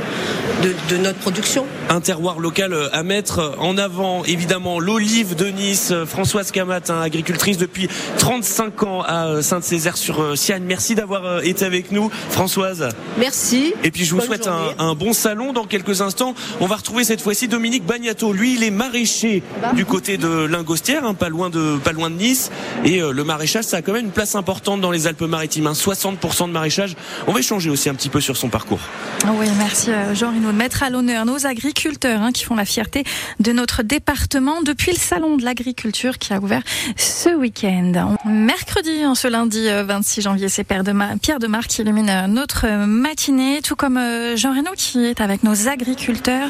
de, 0.89 0.97
notre 0.97 1.19
production. 1.19 1.65
Un 1.89 2.01
terroir 2.01 2.39
local 2.39 2.75
à 2.91 3.03
mettre 3.03 3.55
en 3.59 3.77
avant, 3.77 4.23
évidemment 4.25 4.79
l'olive 4.79 5.35
de 5.35 5.47
Nice, 5.47 5.93
Françoise 6.05 6.51
Camat, 6.51 6.89
hein, 6.89 7.01
agricultrice 7.01 7.57
depuis 7.57 7.88
35 8.17 8.83
ans 8.83 9.01
à 9.01 9.41
Sainte-Césaire 9.41 9.97
sur 9.97 10.38
Sienne. 10.38 10.63
Merci 10.65 10.95
d'avoir 10.95 11.43
été 11.43 11.65
avec 11.65 11.91
nous, 11.91 12.09
Françoise. 12.29 12.89
Merci. 13.17 13.73
Et 13.83 13.91
puis 13.91 14.05
je 14.05 14.13
vous 14.13 14.21
souhaite 14.21 14.47
un, 14.47 14.93
bon 14.95 15.13
salon. 15.13 15.53
Dans 15.53 15.65
quelques 15.65 16.01
instants, 16.01 16.35
on 16.59 16.67
va 16.67 16.75
retrouver 16.75 17.03
cette 17.03 17.21
fois-ci 17.21 17.47
Dominique 17.47 17.85
Bagnato. 17.85 18.33
Lui, 18.33 18.55
il 18.55 18.63
est 18.63 18.71
maraîcher 18.71 19.43
bah. 19.61 19.71
du 19.73 19.85
côté 19.85 20.17
de 20.17 20.45
Lingostière, 20.45 21.05
pas 21.21 21.29
loin 21.29 21.51
de 21.51 21.77
pas 21.77 21.91
loin 21.91 22.09
de 22.09 22.15
Nice. 22.15 22.49
Et 22.83 22.99
le 22.99 23.23
maraîchage, 23.23 23.65
ça 23.65 23.77
a 23.77 23.81
quand 23.83 23.93
même 23.93 24.05
une 24.05 24.11
place 24.11 24.33
importante 24.33 24.81
dans 24.81 24.89
les 24.89 25.05
Alpes-Maritimes. 25.05 25.71
60% 25.71 26.43
hein. 26.43 26.47
de 26.47 26.51
maraîchage. 26.51 26.95
On 27.27 27.31
va 27.31 27.39
échanger 27.39 27.69
aussi 27.69 27.89
un 27.89 27.93
petit 27.93 28.09
peu 28.09 28.19
sur 28.19 28.37
son 28.37 28.49
parcours. 28.49 28.79
Oui, 29.27 29.45
merci 29.59 29.91
Jean 30.15 30.31
Rino 30.31 30.51
de 30.51 30.57
mettre 30.57 30.81
à 30.81 30.89
l'honneur 30.89 31.25
nos 31.25 31.45
agriculteurs 31.45 32.23
hein, 32.23 32.31
qui 32.31 32.43
font 32.43 32.55
la 32.55 32.65
fierté 32.65 33.03
de 33.39 33.51
notre 33.51 33.83
département 33.83 34.63
depuis 34.63 34.93
le 34.93 34.97
salon 34.97 35.37
de 35.37 35.45
l'agriculture 35.45 36.17
qui 36.17 36.33
a 36.33 36.39
ouvert 36.39 36.63
ce 36.95 37.29
week-end. 37.29 38.15
Mercredi, 38.25 39.05
en 39.05 39.13
ce 39.13 39.27
lundi 39.27 39.67
26 39.69 40.21
janvier, 40.21 40.49
c'est 40.49 40.63
Pierre 40.63 40.83
de 40.83 41.47
Marc 41.47 41.67
qui 41.67 41.81
illumine 41.83 42.25
notre 42.29 42.67
matinée, 42.87 43.61
tout 43.61 43.75
comme 43.75 43.99
Jean 44.35 44.55
Reno 44.55 44.71
qui 44.75 45.05
est 45.05 45.21
avec 45.21 45.43
nos 45.43 45.67
agriculteurs 45.67 46.49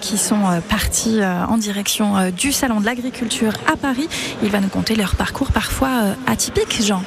qui 0.00 0.16
sont 0.16 0.62
partis 0.70 1.20
en 1.22 1.58
direction 1.58 2.30
du 2.30 2.52
salon 2.52 2.80
de 2.80 2.86
l'agriculture 2.86 3.52
Paris. 3.76 4.08
Il 4.42 4.50
va 4.50 4.60
nous 4.60 4.68
conter 4.68 4.94
leur 4.94 5.16
parcours 5.16 5.52
parfois 5.52 6.14
atypique, 6.26 6.82
Jean. 6.82 7.02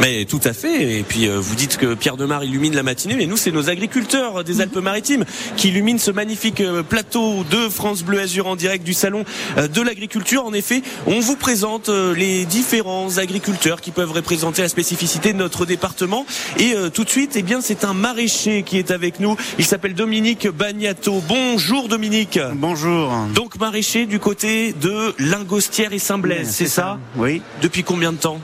Mais 0.00 0.24
tout 0.26 0.40
à 0.44 0.52
fait. 0.52 0.98
Et 0.98 1.02
puis 1.02 1.28
euh, 1.28 1.38
vous 1.40 1.56
dites 1.56 1.76
que 1.76 1.94
Pierre 1.94 2.16
Demar 2.16 2.44
illumine 2.44 2.74
la 2.74 2.82
matinée, 2.82 3.16
mais 3.16 3.26
nous 3.26 3.36
c'est 3.36 3.50
nos 3.50 3.68
agriculteurs 3.68 4.44
des 4.44 4.60
Alpes-Maritimes 4.60 5.24
qui 5.56 5.68
illuminent 5.68 5.98
ce 5.98 6.12
magnifique 6.12 6.60
euh, 6.60 6.82
plateau 6.82 7.44
de 7.50 7.68
France 7.68 8.02
Bleu 8.04 8.20
Azur 8.20 8.46
en 8.46 8.54
direct 8.54 8.84
du 8.84 8.94
salon 8.94 9.24
euh, 9.56 9.66
de 9.66 9.82
l'agriculture. 9.82 10.44
En 10.44 10.52
effet, 10.52 10.82
on 11.06 11.18
vous 11.18 11.36
présente 11.36 11.88
les 11.88 12.44
différents 12.44 13.18
agriculteurs 13.18 13.80
qui 13.80 13.90
peuvent 13.90 14.12
représenter 14.12 14.62
la 14.62 14.68
spécificité 14.68 15.32
de 15.32 15.38
notre 15.38 15.66
département. 15.66 16.26
Et 16.58 16.74
tout 16.92 17.04
de 17.04 17.10
suite, 17.10 17.32
eh 17.36 17.42
bien 17.42 17.60
c'est 17.60 17.84
un 17.84 17.94
maraîcher 17.94 18.62
qui 18.62 18.78
est 18.78 18.90
avec 18.90 19.20
nous. 19.20 19.36
Il 19.58 19.64
s'appelle 19.64 19.94
Dominique 19.94 20.48
Bagnato. 20.48 21.22
Bonjour 21.26 21.88
Dominique. 21.88 22.38
Bonjour. 22.54 23.12
Donc 23.34 23.58
maraîcher 23.58 24.06
du 24.06 24.18
côté 24.18 24.72
de 24.72 25.14
Lingostière 25.18 25.92
et 25.92 25.98
Saint-Blaise, 25.98 26.50
c'est 26.50 26.68
ça 26.68 26.98
Oui. 27.16 27.42
Depuis 27.62 27.82
combien 27.82 28.12
de 28.12 28.18
temps 28.18 28.40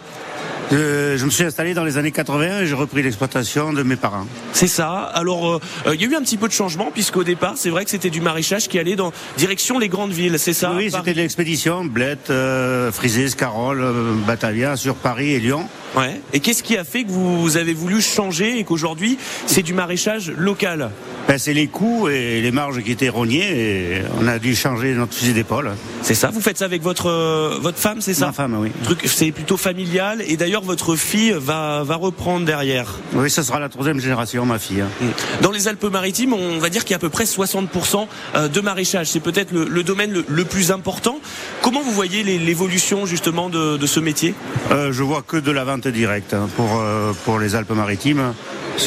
euh, 0.72 1.18
je 1.18 1.24
me 1.24 1.30
suis 1.30 1.44
installé 1.44 1.74
dans 1.74 1.84
les 1.84 1.98
années 1.98 2.10
80 2.10 2.60
et 2.60 2.66
j'ai 2.66 2.74
repris 2.74 3.02
l'exploitation 3.02 3.72
de 3.72 3.82
mes 3.82 3.96
parents. 3.96 4.26
C'est 4.52 4.66
ça. 4.66 5.10
Alors, 5.14 5.54
euh, 5.54 5.60
euh, 5.86 5.94
il 5.94 6.02
y 6.02 6.04
a 6.04 6.08
eu 6.08 6.16
un 6.16 6.22
petit 6.22 6.36
peu 6.36 6.48
de 6.48 6.52
changement 6.52 6.90
puisqu'au 6.92 7.24
départ, 7.24 7.54
c'est 7.56 7.70
vrai 7.70 7.84
que 7.84 7.90
c'était 7.90 8.10
du 8.10 8.20
maraîchage 8.20 8.68
qui 8.68 8.78
allait 8.78 8.96
dans 8.96 9.12
direction 9.36 9.78
les 9.78 9.88
grandes 9.88 10.12
villes, 10.12 10.38
c'est 10.38 10.52
ça 10.52 10.72
Oui, 10.76 10.90
c'était 10.90 11.12
de 11.12 11.18
l'expédition, 11.18 11.84
Blette, 11.84 12.30
euh, 12.30 12.90
Frisé, 12.92 13.28
Scarole, 13.28 13.84
Batavia, 14.26 14.76
sur 14.76 14.94
Paris 14.94 15.32
et 15.32 15.40
Lyon. 15.40 15.68
Ouais. 15.96 16.20
Et 16.32 16.40
qu'est-ce 16.40 16.62
qui 16.62 16.76
a 16.76 16.84
fait 16.84 17.04
que 17.04 17.10
vous 17.10 17.56
avez 17.56 17.74
voulu 17.74 18.00
changer 18.00 18.58
et 18.58 18.64
qu'aujourd'hui, 18.64 19.18
c'est 19.46 19.62
du 19.62 19.74
maraîchage 19.74 20.30
local 20.36 20.90
ben, 21.28 21.38
C'est 21.38 21.54
les 21.54 21.68
coûts 21.68 22.08
et 22.08 22.40
les 22.40 22.50
marges 22.50 22.82
qui 22.82 22.92
étaient 22.92 23.08
rognés 23.08 23.44
et 23.44 24.02
on 24.20 24.26
a 24.26 24.38
dû 24.38 24.56
changer 24.56 24.92
notre 24.94 25.14
fusil 25.14 25.32
d'épaule. 25.32 25.72
C'est 26.02 26.14
ça 26.14 26.30
Vous 26.30 26.40
faites 26.40 26.58
ça 26.58 26.64
avec 26.64 26.82
votre, 26.82 27.58
votre 27.60 27.78
femme, 27.78 28.00
c'est 28.00 28.14
ça 28.14 28.26
Ma 28.26 28.32
femme, 28.32 28.56
oui. 28.58 28.70
C'est 29.04 29.30
plutôt 29.30 29.56
familial 29.56 30.22
et 30.26 30.36
d'ailleurs, 30.36 30.62
votre 30.62 30.96
fille 30.96 31.34
va, 31.36 31.82
va 31.84 31.96
reprendre 31.96 32.44
derrière. 32.44 32.98
Oui, 33.14 33.30
ce 33.30 33.42
sera 33.42 33.60
la 33.60 33.68
troisième 33.68 34.00
génération, 34.00 34.44
ma 34.46 34.58
fille. 34.58 34.82
Mm. 34.82 35.06
Dans 35.42 35.52
les 35.52 35.68
Alpes-Maritimes, 35.68 36.32
on 36.32 36.58
va 36.58 36.70
dire 36.70 36.82
qu'il 36.84 36.90
y 36.90 36.94
a 36.94 36.96
à 36.96 37.00
peu 37.00 37.08
près 37.08 37.24
60% 37.24 38.06
euh, 38.34 38.48
de 38.48 38.60
maraîchage. 38.60 39.08
C'est 39.08 39.20
peut-être 39.20 39.52
le, 39.52 39.82
domaine 39.82 40.24
le, 40.26 40.44
plus 40.44 40.70
important. 40.70 41.18
Comment 41.62 41.82
vous 41.82 41.92
voyez 41.92 42.22
l'évolution 42.22 43.06
justement 43.06 43.48
de, 43.48 43.86
ce 43.86 44.00
métier? 44.00 44.34
Euh, 44.70 44.92
Je 44.92 45.02
vois 45.02 45.22
que 45.22 45.36
de 45.36 45.50
la 45.50 45.64
vente 45.64 45.83
directe 45.88 46.34
hein, 46.34 46.48
pour, 46.56 46.80
euh, 46.80 47.12
pour 47.24 47.38
les 47.38 47.54
Alpes-Maritimes. 47.54 48.34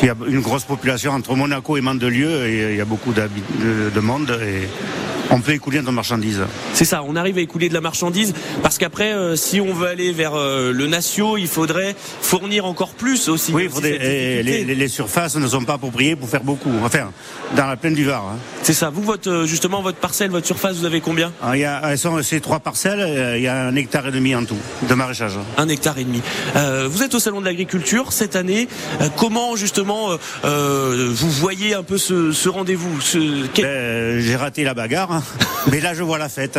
Il 0.02 0.06
y 0.06 0.10
a 0.10 0.16
une 0.28 0.42
grosse 0.42 0.66
population 0.66 1.12
entre 1.12 1.36
Monaco 1.36 1.78
et 1.78 1.82
Mandelieu 1.82 2.46
et 2.46 2.72
il 2.72 2.78
y 2.78 2.82
a 2.82 2.86
beaucoup 2.86 3.14
de, 3.14 3.30
de 3.94 4.00
monde. 4.00 4.38
On 5.32 5.42
peut 5.42 5.52
écouler 5.52 5.82
de 5.82 5.86
la 5.86 5.92
marchandise. 5.92 6.42
C'est 6.74 6.86
ça, 6.86 7.04
on 7.04 7.16
arrive 7.16 7.38
à 7.38 7.42
écouler 7.42 7.70
de 7.70 7.74
la 7.74 7.82
marchandise 7.82 8.34
parce 8.62 8.78
qu'après, 8.78 9.14
euh, 9.14 9.36
si 9.36 9.60
on 9.60 9.74
veut 9.74 9.88
aller 9.88 10.12
vers 10.12 10.36
euh, 10.36 10.72
le 10.72 10.88
natio, 10.88 11.38
il 11.38 11.48
faudrait 11.48 11.96
fournir 12.22 12.66
encore 12.66 12.90
plus 12.90 13.30
aussi. 13.30 13.52
Oui, 13.54 13.70
les, 13.82 14.88
surfaces 14.88 15.36
ne 15.36 15.48
sont 15.48 15.64
pas 15.64 15.74
appropriées 15.74 16.16
pour 16.16 16.30
faire 16.30 16.44
beaucoup. 16.44 16.72
Enfin, 16.84 17.12
dans 17.56 17.66
la 17.66 17.76
plaine 17.76 17.94
du 17.94 18.06
Var. 18.06 18.24
Hein. 18.24 18.38
C'est 18.64 18.74
ça. 18.74 18.90
Vous, 18.90 19.02
votre, 19.02 19.30
euh, 19.30 19.46
justement, 19.46 19.82
votre 19.82 19.98
parcelle, 19.98 20.32
votre 20.32 20.46
surface, 20.46 20.78
vous 20.78 20.86
avez 20.86 21.02
combien? 21.02 21.34
Ah, 21.44 21.58
il 21.58 21.62
y 21.62 21.66
a, 21.66 21.82
Elles 21.92 21.98
sont 21.98 22.22
ces 22.24 22.40
trois 22.40 22.60
parcelles. 22.60 23.36
Il 23.36 23.42
y 23.42 23.48
a 23.48 23.66
un 23.68 23.76
hectare 23.76 24.08
et 24.08 24.12
demi 24.12 24.34
en 24.34 24.46
tout 24.46 24.58
de 24.88 24.94
maraîchage. 24.94 25.34
Un 25.58 25.68
hectare 25.68 25.98
et 25.98 26.06
demi. 26.06 26.22
vous 26.90 27.04
êtes 27.04 27.14
au 27.14 27.20
salon 27.20 27.42
de 27.42 27.46
l'agriculture 27.46 28.14
cette 28.14 28.36
année. 28.36 28.68
comment 29.18 29.56
justement 29.56 30.10
vous 30.44 31.30
voyez 31.32 31.74
un 31.74 31.84
peu 31.84 31.98
ce, 31.98 32.50
rendez-vous? 32.50 33.00
Ben, 33.58 34.20
J'ai 34.20 34.36
raté 34.36 34.64
la 34.64 34.74
bagarre. 34.74 35.17
Mais 35.72 35.80
là, 35.82 35.94
je 35.94 36.04
vois 36.04 36.18
la 36.18 36.30
fête. 36.30 36.58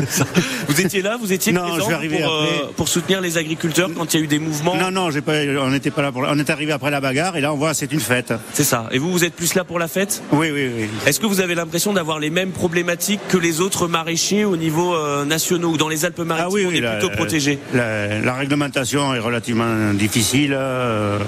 vous 0.68 0.80
étiez 0.80 1.02
là, 1.02 1.16
vous 1.20 1.32
étiez 1.32 1.52
présent 1.52 1.86
pour, 1.86 2.32
euh, 2.32 2.46
pour, 2.76 2.88
soutenir 2.88 3.20
les 3.20 3.38
agriculteurs 3.38 3.88
quand 3.96 4.12
il 4.12 4.16
y 4.16 4.20
a 4.20 4.24
eu 4.24 4.26
des 4.26 4.38
mouvements. 4.38 4.74
Non, 4.76 4.90
non, 4.90 5.10
pas, 5.20 5.34
on 5.60 5.70
n'était 5.70 5.90
pas 5.90 6.02
là 6.02 6.12
pour. 6.12 6.22
On 6.22 6.38
est 6.38 6.50
arrivé 6.50 6.72
après 6.72 6.90
la 6.90 7.00
bagarre 7.00 7.36
et 7.36 7.40
là, 7.40 7.52
on 7.52 7.56
voit, 7.56 7.74
c'est 7.74 7.92
une 7.92 8.00
fête. 8.00 8.34
C'est 8.52 8.64
ça. 8.64 8.88
Et 8.90 8.98
vous, 8.98 9.12
vous 9.12 9.24
êtes 9.24 9.34
plus 9.34 9.54
là 9.54 9.64
pour 9.64 9.78
la 9.78 9.88
fête? 9.88 10.22
Oui, 10.32 10.50
oui, 10.52 10.70
oui. 10.76 10.88
Est-ce 11.06 11.20
que 11.20 11.26
vous 11.26 11.40
avez 11.40 11.54
l'impression 11.54 11.92
d'avoir 11.92 12.18
les 12.18 12.30
mêmes 12.30 12.50
problématiques 12.50 13.20
que 13.28 13.38
les 13.38 13.60
autres 13.60 13.86
maraîchers 13.86 14.44
au 14.44 14.56
niveau 14.56 14.94
euh, 14.94 15.24
national 15.24 15.66
ou 15.66 15.76
dans 15.76 15.88
les 15.88 16.04
Alpes-Maritimes 16.04 16.48
ah, 16.48 16.52
oui, 16.52 16.66
on 16.66 16.72
est 16.72 16.80
plutôt 16.80 17.10
protégé 17.10 17.58
la, 17.72 18.34
réglementation 18.34 19.14
est 19.14 19.18
relativement 19.18 19.92
difficile. 19.94 20.54
Euh, 20.56 21.18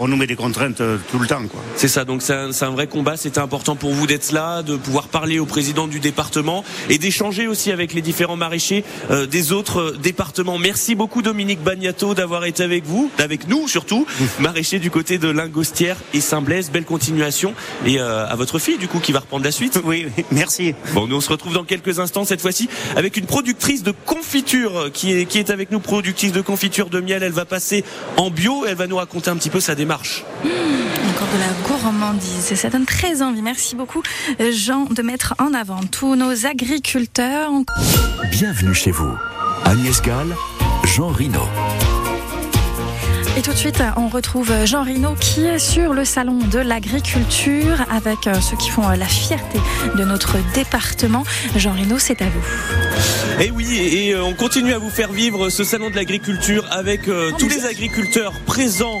on 0.00 0.08
nous 0.08 0.16
met 0.16 0.26
des 0.26 0.36
contraintes 0.36 0.82
tout 1.10 1.18
le 1.18 1.26
temps, 1.26 1.46
quoi. 1.46 1.60
C'est 1.76 1.88
ça. 1.88 2.04
Donc 2.04 2.22
c'est 2.22 2.34
un, 2.34 2.50
un 2.50 2.70
vrai 2.70 2.86
combat. 2.86 3.16
C'était 3.16 3.40
important 3.40 3.76
pour 3.76 3.92
vous 3.92 4.06
d'être 4.06 4.32
là, 4.32 4.62
de 4.62 4.76
pouvoir 4.76 5.08
parler 5.08 5.38
au 5.38 5.46
président 5.46 5.81
du 5.86 6.00
département 6.00 6.64
et 6.88 6.98
d'échanger 6.98 7.46
aussi 7.46 7.70
avec 7.70 7.94
les 7.94 8.02
différents 8.02 8.36
maraîchers 8.36 8.84
euh, 9.10 9.26
des 9.26 9.52
autres 9.52 9.80
euh, 9.80 9.98
départements. 10.00 10.58
Merci 10.58 10.94
beaucoup 10.94 11.22
Dominique 11.22 11.62
Bagnato 11.62 12.14
d'avoir 12.14 12.44
été 12.44 12.62
avec 12.62 12.84
vous, 12.84 13.10
avec 13.18 13.48
nous 13.48 13.68
surtout, 13.68 14.06
maraîcher 14.40 14.78
du 14.78 14.90
côté 14.90 15.18
de 15.18 15.28
Lingostière 15.28 15.96
et 16.14 16.20
Saint-Blaise. 16.20 16.70
Belle 16.70 16.84
continuation 16.84 17.54
et 17.86 17.98
euh, 17.98 18.26
à 18.26 18.36
votre 18.36 18.58
fille 18.58 18.78
du 18.78 18.88
coup 18.88 19.00
qui 19.00 19.12
va 19.12 19.20
reprendre 19.20 19.44
la 19.44 19.52
suite. 19.52 19.80
Oui, 19.92 20.06
merci. 20.30 20.74
Bon, 20.94 21.06
nous 21.06 21.16
on 21.16 21.20
se 21.20 21.28
retrouve 21.28 21.54
dans 21.54 21.64
quelques 21.64 21.98
instants 21.98 22.24
cette 22.24 22.40
fois-ci 22.40 22.68
avec 22.94 23.16
une 23.16 23.26
productrice 23.26 23.82
de 23.82 23.90
confiture 23.90 24.90
qui 24.92 25.12
est 25.12 25.26
qui 25.26 25.38
est 25.38 25.50
avec 25.50 25.70
nous, 25.70 25.80
productrice 25.80 26.32
de 26.32 26.40
confiture 26.40 26.88
de 26.88 27.00
miel. 27.00 27.22
Elle 27.22 27.32
va 27.32 27.44
passer 27.44 27.84
en 28.16 28.30
bio. 28.30 28.64
Elle 28.66 28.76
va 28.76 28.86
nous 28.86 28.96
raconter 28.96 29.28
un 29.28 29.36
petit 29.36 29.50
peu 29.50 29.60
sa 29.60 29.74
démarche. 29.74 30.24
Mmh, 30.44 30.48
encore 31.10 31.28
de 31.34 31.38
la 31.40 31.68
gourmandise. 31.68 32.54
Ça 32.54 32.70
donne 32.70 32.86
très 32.86 33.22
envie. 33.22 33.42
Merci 33.42 33.74
beaucoup 33.74 34.02
Jean 34.38 34.84
de 34.84 35.02
mettre 35.02 35.34
en 35.38 35.52
avant 35.52 35.71
tous 35.90 36.16
nos 36.16 36.46
agriculteurs. 36.46 37.50
Bienvenue 38.30 38.74
chez 38.74 38.90
vous. 38.90 39.16
Agnès 39.64 40.02
Gall, 40.02 40.34
Jean 40.84 41.08
Rino. 41.08 41.42
Et 43.34 43.40
tout 43.40 43.52
de 43.52 43.56
suite, 43.56 43.82
on 43.96 44.08
retrouve 44.08 44.52
Jean 44.66 44.82
Rino 44.82 45.14
qui 45.18 45.46
est 45.46 45.58
sur 45.58 45.94
le 45.94 46.04
salon 46.04 46.38
de 46.38 46.58
l'agriculture 46.58 47.78
avec 47.90 48.26
euh, 48.26 48.34
ceux 48.42 48.58
qui 48.58 48.68
font 48.68 48.86
euh, 48.86 48.94
la 48.94 49.06
fierté 49.06 49.58
de 49.96 50.04
notre 50.04 50.36
département. 50.52 51.24
Jean 51.56 51.72
Rino, 51.72 51.98
c'est 51.98 52.20
à 52.20 52.26
vous. 52.26 53.42
Et 53.42 53.50
oui, 53.50 53.66
et 53.74 54.12
euh, 54.12 54.22
on 54.22 54.34
continue 54.34 54.74
à 54.74 54.78
vous 54.78 54.90
faire 54.90 55.12
vivre 55.12 55.48
ce 55.48 55.64
salon 55.64 55.88
de 55.88 55.96
l'agriculture 55.96 56.66
avec 56.70 57.04
tous 57.38 57.48
les 57.48 57.64
agriculteurs 57.64 58.34
présents 58.44 59.00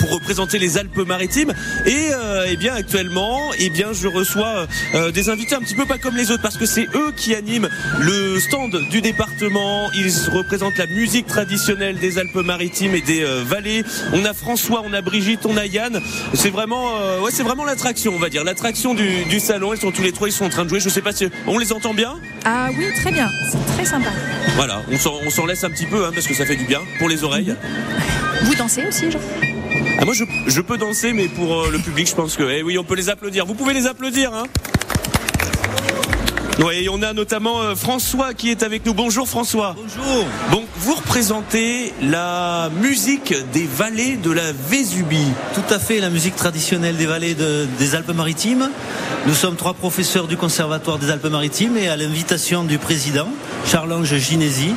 pour 0.00 0.10
représenter 0.10 0.58
les 0.58 0.76
Alpes-Maritimes. 0.76 1.54
Et 1.86 2.10
eh 2.48 2.56
bien 2.56 2.74
actuellement, 2.74 3.40
eh 3.58 3.70
bien 3.70 3.92
je 3.92 4.08
reçois 4.08 4.66
des 5.14 5.30
invités 5.30 5.54
un 5.54 5.60
petit 5.60 5.74
peu 5.74 5.86
pas 5.86 5.98
comme 5.98 6.16
les 6.16 6.30
autres 6.30 6.42
parce 6.42 6.56
que 6.56 6.66
c'est 6.66 6.88
eux 6.94 7.12
qui 7.16 7.34
animent 7.34 7.68
le 8.00 8.40
stand 8.40 8.88
du 8.90 9.00
département. 9.00 9.90
Ils 9.94 10.12
représentent 10.32 10.78
la 10.78 10.86
musique 10.86 11.26
traditionnelle 11.26 11.98
des 11.98 12.18
Alpes-Maritimes 12.18 12.94
et 12.94 13.00
des 13.00 13.24
Vallée. 13.44 13.84
On 14.12 14.24
a 14.24 14.34
François, 14.34 14.82
on 14.84 14.92
a 14.92 15.00
Brigitte, 15.00 15.46
on 15.46 15.56
a 15.56 15.66
Yann. 15.66 16.00
C'est 16.34 16.50
vraiment, 16.50 16.96
euh, 16.96 17.20
ouais, 17.20 17.30
c'est 17.32 17.42
vraiment 17.42 17.64
l'attraction, 17.64 18.12
on 18.14 18.18
va 18.18 18.28
dire, 18.28 18.44
l'attraction 18.44 18.94
du, 18.94 19.40
salon. 19.40 19.74
Ils 19.74 19.80
sont 19.80 19.92
tous 19.92 20.02
les 20.02 20.12
trois, 20.12 20.28
ils 20.28 20.32
sont 20.32 20.44
en 20.44 20.50
train 20.50 20.64
de 20.64 20.68
jouer. 20.68 20.80
Je 20.80 20.88
sais 20.88 21.02
pas 21.02 21.12
si 21.12 21.28
on 21.46 21.58
les 21.58 21.72
entend 21.72 21.94
bien. 21.94 22.16
Ah 22.44 22.68
oui, 22.76 22.86
très 22.96 23.12
bien. 23.12 23.28
C'est 23.50 23.74
très 23.74 23.84
sympa. 23.84 24.10
Voilà, 24.56 24.82
on 24.90 25.30
s'en 25.30 25.46
laisse 25.46 25.64
un 25.64 25.70
petit 25.70 25.86
peu 25.86 26.04
hein, 26.04 26.10
parce 26.12 26.26
que 26.26 26.34
ça 26.34 26.44
fait 26.44 26.56
du 26.56 26.64
bien 26.64 26.80
pour 26.98 27.08
les 27.08 27.24
oreilles. 27.24 27.54
Vous 28.42 28.54
dansez 28.54 28.86
aussi, 28.86 29.10
Jean 29.10 29.20
ah, 30.00 30.04
moi 30.04 30.14
je, 30.14 30.60
peux 30.60 30.78
danser 30.78 31.12
mais 31.12 31.26
pour 31.26 31.60
euh, 31.60 31.70
le 31.72 31.78
public 31.78 32.08
je 32.08 32.14
pense 32.14 32.36
que 32.36 32.44
eh 32.44 32.62
oui 32.62 32.78
on 32.78 32.84
peut 32.84 32.94
les 32.94 33.08
applaudir. 33.08 33.46
Vous 33.46 33.54
pouvez 33.54 33.74
les 33.74 33.88
applaudir 33.88 34.32
hein 34.32 34.44
oui, 36.58 36.88
on 36.90 37.02
a 37.02 37.12
notamment 37.12 37.60
euh, 37.60 37.74
François 37.74 38.34
qui 38.34 38.50
est 38.50 38.62
avec 38.62 38.84
nous. 38.84 38.94
Bonjour 38.94 39.28
François. 39.28 39.76
Bonjour. 39.76 40.26
Bon, 40.50 40.64
vous 40.76 40.94
représentez 40.94 41.92
la 42.02 42.70
musique 42.80 43.34
des 43.52 43.66
vallées 43.66 44.16
de 44.16 44.30
la 44.30 44.52
Vésubie. 44.52 45.32
Tout 45.54 45.72
à 45.72 45.78
fait, 45.78 46.00
la 46.00 46.10
musique 46.10 46.36
traditionnelle 46.36 46.96
des 46.96 47.06
vallées 47.06 47.34
des 47.34 47.94
Alpes-Maritimes. 47.94 48.70
Nous 49.26 49.34
sommes 49.34 49.56
trois 49.56 49.74
professeurs 49.74 50.26
du 50.26 50.36
Conservatoire 50.36 50.98
des 50.98 51.10
Alpes-Maritimes 51.10 51.76
et 51.76 51.88
à 51.88 51.96
l'invitation 51.96 52.64
du 52.64 52.78
président, 52.78 53.28
Charles-Ange 53.66 54.16
Ginesi, 54.16 54.74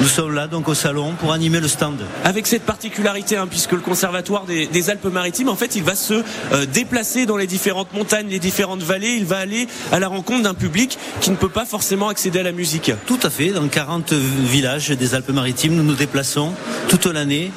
nous 0.00 0.08
sommes 0.08 0.34
là 0.34 0.48
donc 0.48 0.68
au 0.68 0.74
salon 0.74 1.12
pour 1.18 1.32
animer 1.32 1.60
le 1.60 1.68
stand. 1.68 2.00
Avec 2.24 2.46
cette 2.46 2.64
particularité, 2.64 3.36
hein, 3.36 3.46
puisque 3.48 3.72
le 3.72 3.80
conservatoire 3.80 4.44
des, 4.44 4.66
des 4.66 4.90
Alpes-Maritimes, 4.90 5.48
en 5.48 5.54
fait, 5.54 5.76
il 5.76 5.82
va 5.82 5.94
se 5.94 6.14
euh, 6.14 6.66
déplacer 6.66 7.26
dans 7.26 7.36
les 7.36 7.46
différentes 7.46 7.92
montagnes, 7.92 8.28
les 8.28 8.38
différentes 8.38 8.82
vallées. 8.82 9.14
Il 9.16 9.24
va 9.24 9.38
aller 9.38 9.68
à 9.92 10.00
la 10.00 10.08
rencontre 10.08 10.42
d'un 10.42 10.54
public 10.54 10.98
qui 11.20 11.30
ne 11.30 11.36
peut 11.36 11.48
pas 11.48 11.64
forcément 11.64 12.08
accéder 12.08 12.40
à 12.40 12.42
la 12.42 12.52
musique. 12.52 12.92
Tout 13.06 13.20
à 13.22 13.30
fait, 13.30 13.50
dans 13.50 13.66
40 13.68 14.12
villages 14.12 14.90
des 14.90 15.14
Alpes-Maritimes, 15.14 15.74
nous 15.74 15.84
nous 15.84 15.94
déplaçons 15.94 16.52
toute 16.88 17.06
l'année 17.06 17.50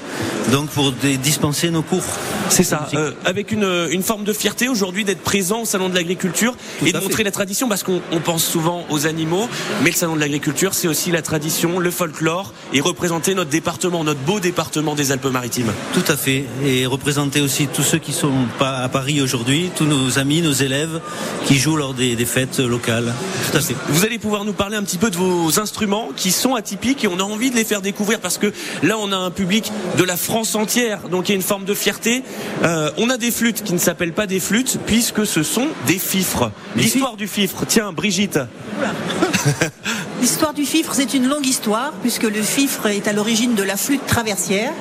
donc 0.51 0.70
pour 0.70 0.91
dispenser 0.91 1.70
nos 1.72 1.82
cours. 1.82 2.03
C'est 2.50 2.63
ça, 2.63 2.88
euh, 2.94 3.12
avec 3.25 3.51
une, 3.51 3.67
une 3.91 4.03
forme 4.03 4.24
de 4.24 4.32
fierté 4.32 4.70
aujourd'hui 4.70 5.03
d'être 5.03 5.22
présent 5.22 5.62
au 5.63 5.65
salon 5.65 5.89
de 5.89 5.96
l'agriculture 5.96 6.56
et 6.82 6.94
de 6.94 6.98
fait. 6.98 7.03
montrer 7.03 7.24
la 7.25 7.32
tradition 7.32 7.67
parce 7.67 7.84
qu'on 7.84 8.01
on 8.13 8.22
pense 8.22 8.46
souvent 8.46 8.86
aux 8.89 9.06
animaux, 9.06 9.50
mais 9.84 9.89
le 9.89 9.96
salon 9.96 10.15
de 10.15 10.22
l'agriculture 10.22 10.74
c'est 10.74 10.88
aussi 10.88 11.12
la 11.12 11.22
tradition, 11.22 11.79
le 11.79 11.91
folklore 11.91 12.26
et 12.74 12.81
représenter 12.81 13.34
notre 13.36 13.50
département, 13.50 14.03
notre 14.03 14.19
beau 14.19 14.39
département 14.39 14.96
des 14.96 15.12
Alpes-Maritimes. 15.12 15.72
Tout 15.93 16.03
à 16.07 16.17
fait. 16.17 16.46
Et 16.65 16.86
représenter 16.86 17.39
aussi 17.41 17.67
tous 17.67 17.84
ceux 17.84 18.00
qui 18.00 18.12
sont 18.12 18.34
pas 18.60 18.79
à 18.79 18.89
Paris 18.89 19.22
aujourd'hui, 19.22 19.69
tous 19.75 19.86
nos 19.86 20.19
amis, 20.19 20.41
nos 20.41 20.51
élèves 20.51 21.00
qui 21.46 21.57
jouent 21.57 21.77
lors 21.77 21.93
des, 21.93 22.15
des 22.15 22.25
fêtes 22.25 22.60
locales. 22.60 23.13
Tout 23.50 23.57
à 23.57 23.62
fait. 23.62 23.75
Vous 23.89 24.03
allez 24.03 24.19
pouvoir 24.19 24.43
nous 24.43 24.53
parler 24.53 24.75
un 24.75 24.84
petit 24.84 24.98
peu 24.98 25.10
de 25.10 25.15
vos 25.15 25.60
instruments 25.60 26.10
qui 26.15 26.31
sont 26.31 26.55
atypiques 26.55 27.05
et 27.05 27.07
on 27.07 27.19
a 27.19 27.24
envie 27.24 27.50
de 27.50 27.55
les 27.55 27.63
faire 27.63 27.81
découvrir 27.81 28.19
parce 28.19 28.38
que 28.38 28.51
là 28.84 28.98
on 29.00 29.12
a 29.12 29.17
un 29.17 29.31
public 29.31 29.72
de 29.98 30.03
la 30.03 30.17
France 30.17 30.55
entière, 30.55 31.07
donc 31.10 31.29
il 31.29 31.31
y 31.31 31.34
a 31.34 31.36
une 31.36 31.41
forme 31.41 31.65
de 31.65 31.74
fierté. 31.74 32.24
Euh, 32.63 32.91
on 32.98 33.10
a 33.10 33.17
des 33.17 33.31
flûtes 33.31 33.63
qui 33.63 33.74
ne 33.74 33.79
s'appellent 33.79 34.13
pas 34.13 34.27
des 34.27 34.41
flûtes 34.41 34.79
puisque 34.86 35.25
ce 35.25 35.43
sont 35.43 35.67
des 35.86 36.00
fifres. 36.00 36.51
L'histoire 36.75 37.15
du 37.15 37.27
fifre, 37.27 37.63
tiens 37.65 37.93
Brigitte. 37.93 38.39
L'histoire 40.27 40.53
du 40.53 40.65
fifre, 40.65 40.93
c'est 40.93 41.13
une 41.13 41.25
longue 41.25 41.46
histoire, 41.46 41.93
puisque 42.01 42.24
le 42.24 42.41
fifre 42.41 42.88
est 42.88 43.07
à 43.07 43.13
l'origine 43.13 43.55
de 43.55 43.63
la 43.63 43.77
flûte 43.77 44.05
traversière. 44.05 44.74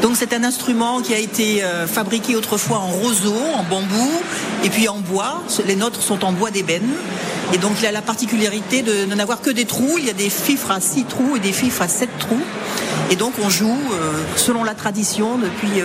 Donc 0.00 0.12
c'est 0.16 0.32
un 0.32 0.42
instrument 0.42 1.02
qui 1.02 1.12
a 1.12 1.18
été 1.18 1.62
euh, 1.62 1.86
fabriqué 1.86 2.34
autrefois 2.34 2.78
en 2.78 2.86
roseau, 2.86 3.36
en 3.54 3.62
bambou, 3.62 4.10
et 4.64 4.70
puis 4.70 4.88
en 4.88 5.00
bois. 5.00 5.42
Les 5.66 5.76
nôtres 5.76 6.00
sont 6.00 6.24
en 6.24 6.32
bois 6.32 6.50
d'ébène. 6.50 6.88
Et 7.52 7.58
donc 7.58 7.72
il 7.78 7.86
a 7.86 7.92
la 7.92 8.00
particularité 8.00 8.80
de, 8.80 9.04
de 9.04 9.14
n'avoir 9.14 9.42
que 9.42 9.50
des 9.50 9.66
trous. 9.66 9.98
Il 9.98 10.06
y 10.06 10.10
a 10.10 10.14
des 10.14 10.30
fifres 10.30 10.70
à 10.70 10.80
six 10.80 11.04
trous 11.04 11.36
et 11.36 11.40
des 11.40 11.52
fifres 11.52 11.82
à 11.82 11.88
sept 11.88 12.08
trous. 12.18 12.42
Et 13.10 13.16
donc 13.16 13.34
on 13.44 13.50
joue 13.50 13.78
euh, 13.92 14.12
selon 14.36 14.64
la 14.64 14.74
tradition 14.74 15.36
depuis, 15.36 15.82
euh, 15.82 15.84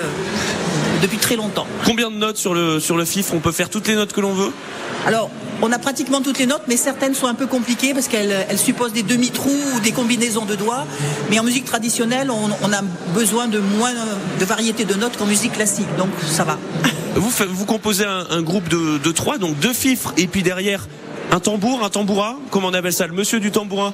depuis 1.02 1.18
très 1.18 1.36
longtemps. 1.36 1.68
Combien 1.86 2.10
de 2.12 2.16
notes 2.16 2.38
sur 2.38 2.54
le, 2.54 2.80
sur 2.80 2.96
le 2.96 3.04
fifre? 3.04 3.34
On 3.34 3.40
peut 3.40 3.52
faire 3.52 3.70
toutes 3.70 3.90
les 3.90 3.96
notes 3.96 4.14
que 4.14 4.22
l'on 4.22 4.34
veut? 4.34 4.54
Alors, 5.06 5.30
on 5.62 5.72
a 5.72 5.80
pratiquement 5.80 6.22
toutes 6.22 6.40
les 6.40 6.46
notes, 6.46 6.64
mais 6.68 6.78
certaines 6.78 7.14
sont 7.14 7.28
un 7.28 7.34
peu 7.34 7.48
compliquées 7.48 7.94
parce 7.94 8.08
qu'elles 8.08 8.46
elles 8.50 8.58
supposent 8.58 8.94
des 8.94 9.04
demi-trous 9.04 9.50
ou 9.76 9.80
des 9.80 9.92
combinaisons 9.92 10.46
de 10.46 10.56
doigts. 10.56 10.86
Mais 11.30 11.40
en 11.40 11.44
musique 11.44 11.66
traditionnelle, 11.66 12.30
on, 12.32 12.74
a 12.74 12.82
besoin 13.14 13.48
de 13.48 13.60
moins 13.60 13.94
de 14.40 14.46
variété 14.46 14.86
de 14.86 14.96
notes 14.96 15.18
qu'en 15.18 15.26
musique 15.26 15.54
classique, 15.54 15.88
donc 15.98 16.10
ça 16.26 16.44
va. 16.44 16.58
Vous, 17.16 17.66
composez 17.66 18.06
un, 18.06 18.26
un 18.30 18.42
groupe 18.42 18.70
de, 18.70 18.98
de 18.98 19.12
trois, 19.12 19.38
donc 19.38 19.60
deux 19.60 19.74
fifres, 19.74 20.14
et 20.18 20.28
puis 20.28 20.44
derrière 20.44 20.88
un 21.32 21.40
tambour, 21.40 21.84
un 21.84 21.90
tambourin, 21.90 22.38
comment 22.50 22.68
on 22.68 22.74
appelle 22.74 22.94
ça? 22.94 23.08
Le 23.08 23.14
monsieur 23.14 23.40
du 23.40 23.52
tambourin 23.52 23.94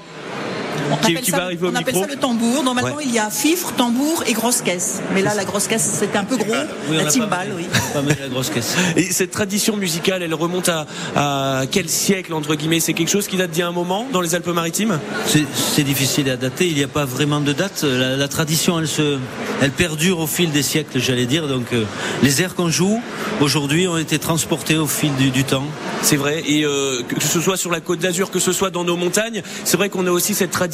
On 0.92 0.96
qui, 0.98 1.12
appelle, 1.12 1.22
qui 1.24 1.32
ça, 1.32 1.38
va 1.38 1.44
arriver 1.46 1.68
au 1.68 1.72
on 1.72 1.76
appelle 1.76 1.94
micro. 1.94 2.02
ça 2.02 2.08
le 2.14 2.20
tambour. 2.20 2.64
Normalement, 2.64 2.96
Ouais. 2.96 3.04
il 3.06 3.14
y 3.14 3.20
a 3.20 3.30
fifre, 3.30 3.74
tambour 3.76 4.24
et 4.28 4.34
grosse 4.34 4.62
caisse. 4.62 5.02
Mais 5.14 5.22
là, 5.22 5.34
la 5.36 5.44
grosse 5.46 5.68
caisse, 5.68 5.90
c'est 6.00 6.16
un 6.16 6.24
peu 6.24 6.38
gros. 6.38 6.48
Oui, 6.90 6.98
on 7.00 7.04
la 7.04 7.06
timbale, 7.12 7.50
oui. 7.56 7.66
Pas 7.94 8.02
mêlé 8.02 8.16
la 8.22 8.30
grosse 8.30 8.50
caisse. 8.50 8.76
Et 8.96 9.04
cette 9.12 9.32
tradition 9.32 9.76
musicale, 9.78 10.24
elle 10.24 10.34
remonte 10.34 10.70
à, 10.70 10.86
à 11.16 11.64
quel 11.70 11.90
siècle, 11.90 12.34
entre 12.34 12.56
guillemets? 12.56 12.80
C'est 12.80 12.94
quelque 12.94 13.10
chose 13.12 13.28
qui 13.28 13.38
date 13.38 13.52
d'il 13.52 13.60
y 13.60 13.64
a 13.64 13.68
un 13.68 13.72
moment 13.72 14.08
dans 14.12 14.22
les 14.22 14.36
Alpes-Maritimes? 14.36 15.00
C'est 15.26 15.46
c'est 15.56 15.84
difficile 15.84 16.30
à 16.30 16.38
dater, 16.38 16.68
il 16.68 16.76
n'y 16.76 16.84
a 16.84 16.88
pas 16.88 17.06
vraiment 17.06 17.40
de 17.42 17.54
date. 17.54 17.84
La, 17.84 18.16
la 18.16 18.28
tradition, 18.28 18.80
elle, 18.80 18.88
se, 18.88 19.18
elle 19.62 19.72
perdure 19.72 20.20
au 20.20 20.28
fil 20.28 20.52
des 20.52 20.64
siècles, 20.64 21.00
j'allais 21.00 21.26
dire. 21.26 21.48
Donc 21.48 21.74
euh, 21.74 21.84
les 22.24 22.42
airs 22.42 22.56
qu'on 22.56 22.70
joue 22.70 23.02
aujourd'hui 23.42 23.88
ont 23.88 23.98
été 23.98 24.20
transportés 24.20 24.78
au 24.78 24.88
fil 24.88 25.14
du, 25.16 25.30
du 25.32 25.44
temps. 25.44 25.66
C'est 26.02 26.16
vrai, 26.18 26.44
et 26.48 26.64
euh, 26.64 27.02
que 27.04 27.24
ce 27.24 27.42
soit 27.42 27.58
sur 27.58 27.72
la 27.72 27.80
côte 27.82 28.00
d'Azur, 28.00 28.32
que 28.32 28.40
ce 28.40 28.52
soit 28.52 28.70
dans 28.70 28.84
nos 28.84 28.96
montagnes, 28.96 29.42
c'est 29.64 29.78
vrai 29.78 29.90
qu'on 29.90 30.06
a 30.08 30.12
aussi 30.12 30.34
cette 30.34 30.52
tradition 30.52 30.67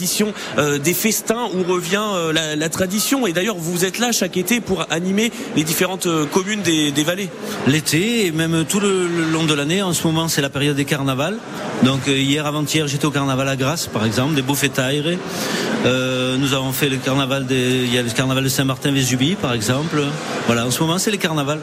euh, 0.58 0.78
des 0.78 0.94
festins 0.94 1.48
où 1.54 1.64
revient 1.64 2.02
euh, 2.14 2.34
la, 2.34 2.70
tradition. 2.70 3.28
Et 3.28 3.34
d'ailleurs, 3.34 3.56
vous 3.58 3.86
êtes 3.86 4.00
là 4.00 4.12
chaque 4.12 4.38
été 4.38 4.62
pour 4.62 4.86
animer 4.90 5.32
les 5.56 5.64
différentes 5.64 6.08
euh, 6.08 6.26
communes 6.26 6.62
des, 6.62 6.92
vallées. 7.04 7.30
L'été 7.68 8.26
et 8.26 8.32
même 8.32 8.66
tout 8.66 8.80
le, 8.80 9.08
long 9.32 9.44
de 9.44 9.54
l'année, 9.54 9.82
en 9.82 9.94
ce 9.94 10.06
moment 10.08 10.28
c'est 10.28 10.42
la 10.42 10.50
période 10.50 10.76
des 10.76 10.86
carnavals. 10.86 11.38
Donc 11.84 12.08
hier, 12.08 12.46
avant-hier, 12.46 12.88
j'étais 12.88 13.06
au 13.06 13.12
carnaval 13.12 13.48
à 13.50 13.56
Grasse, 13.56 13.88
par 13.88 14.06
exemple, 14.06 14.36
des 14.36 14.42
Beaufétaires. 14.42 15.18
Euh, 15.86 16.38
nous 16.38 16.54
avons 16.54 16.72
fait 16.72 16.88
le 16.88 16.96
carnaval 16.96 17.46
des, 17.46 17.84
il 17.84 17.94
y 17.94 17.98
a 17.98 18.02
le 18.02 18.10
carnaval 18.10 18.44
de 18.44 18.50
Saint-Martin-Vésubie, 18.50 19.36
par 19.36 19.54
exemple. 19.54 20.02
Voilà, 20.48 20.66
en 20.66 20.72
ce 20.72 20.80
moment 20.82 20.98
c'est 20.98 21.12
les 21.12 21.18
carnavals. 21.18 21.60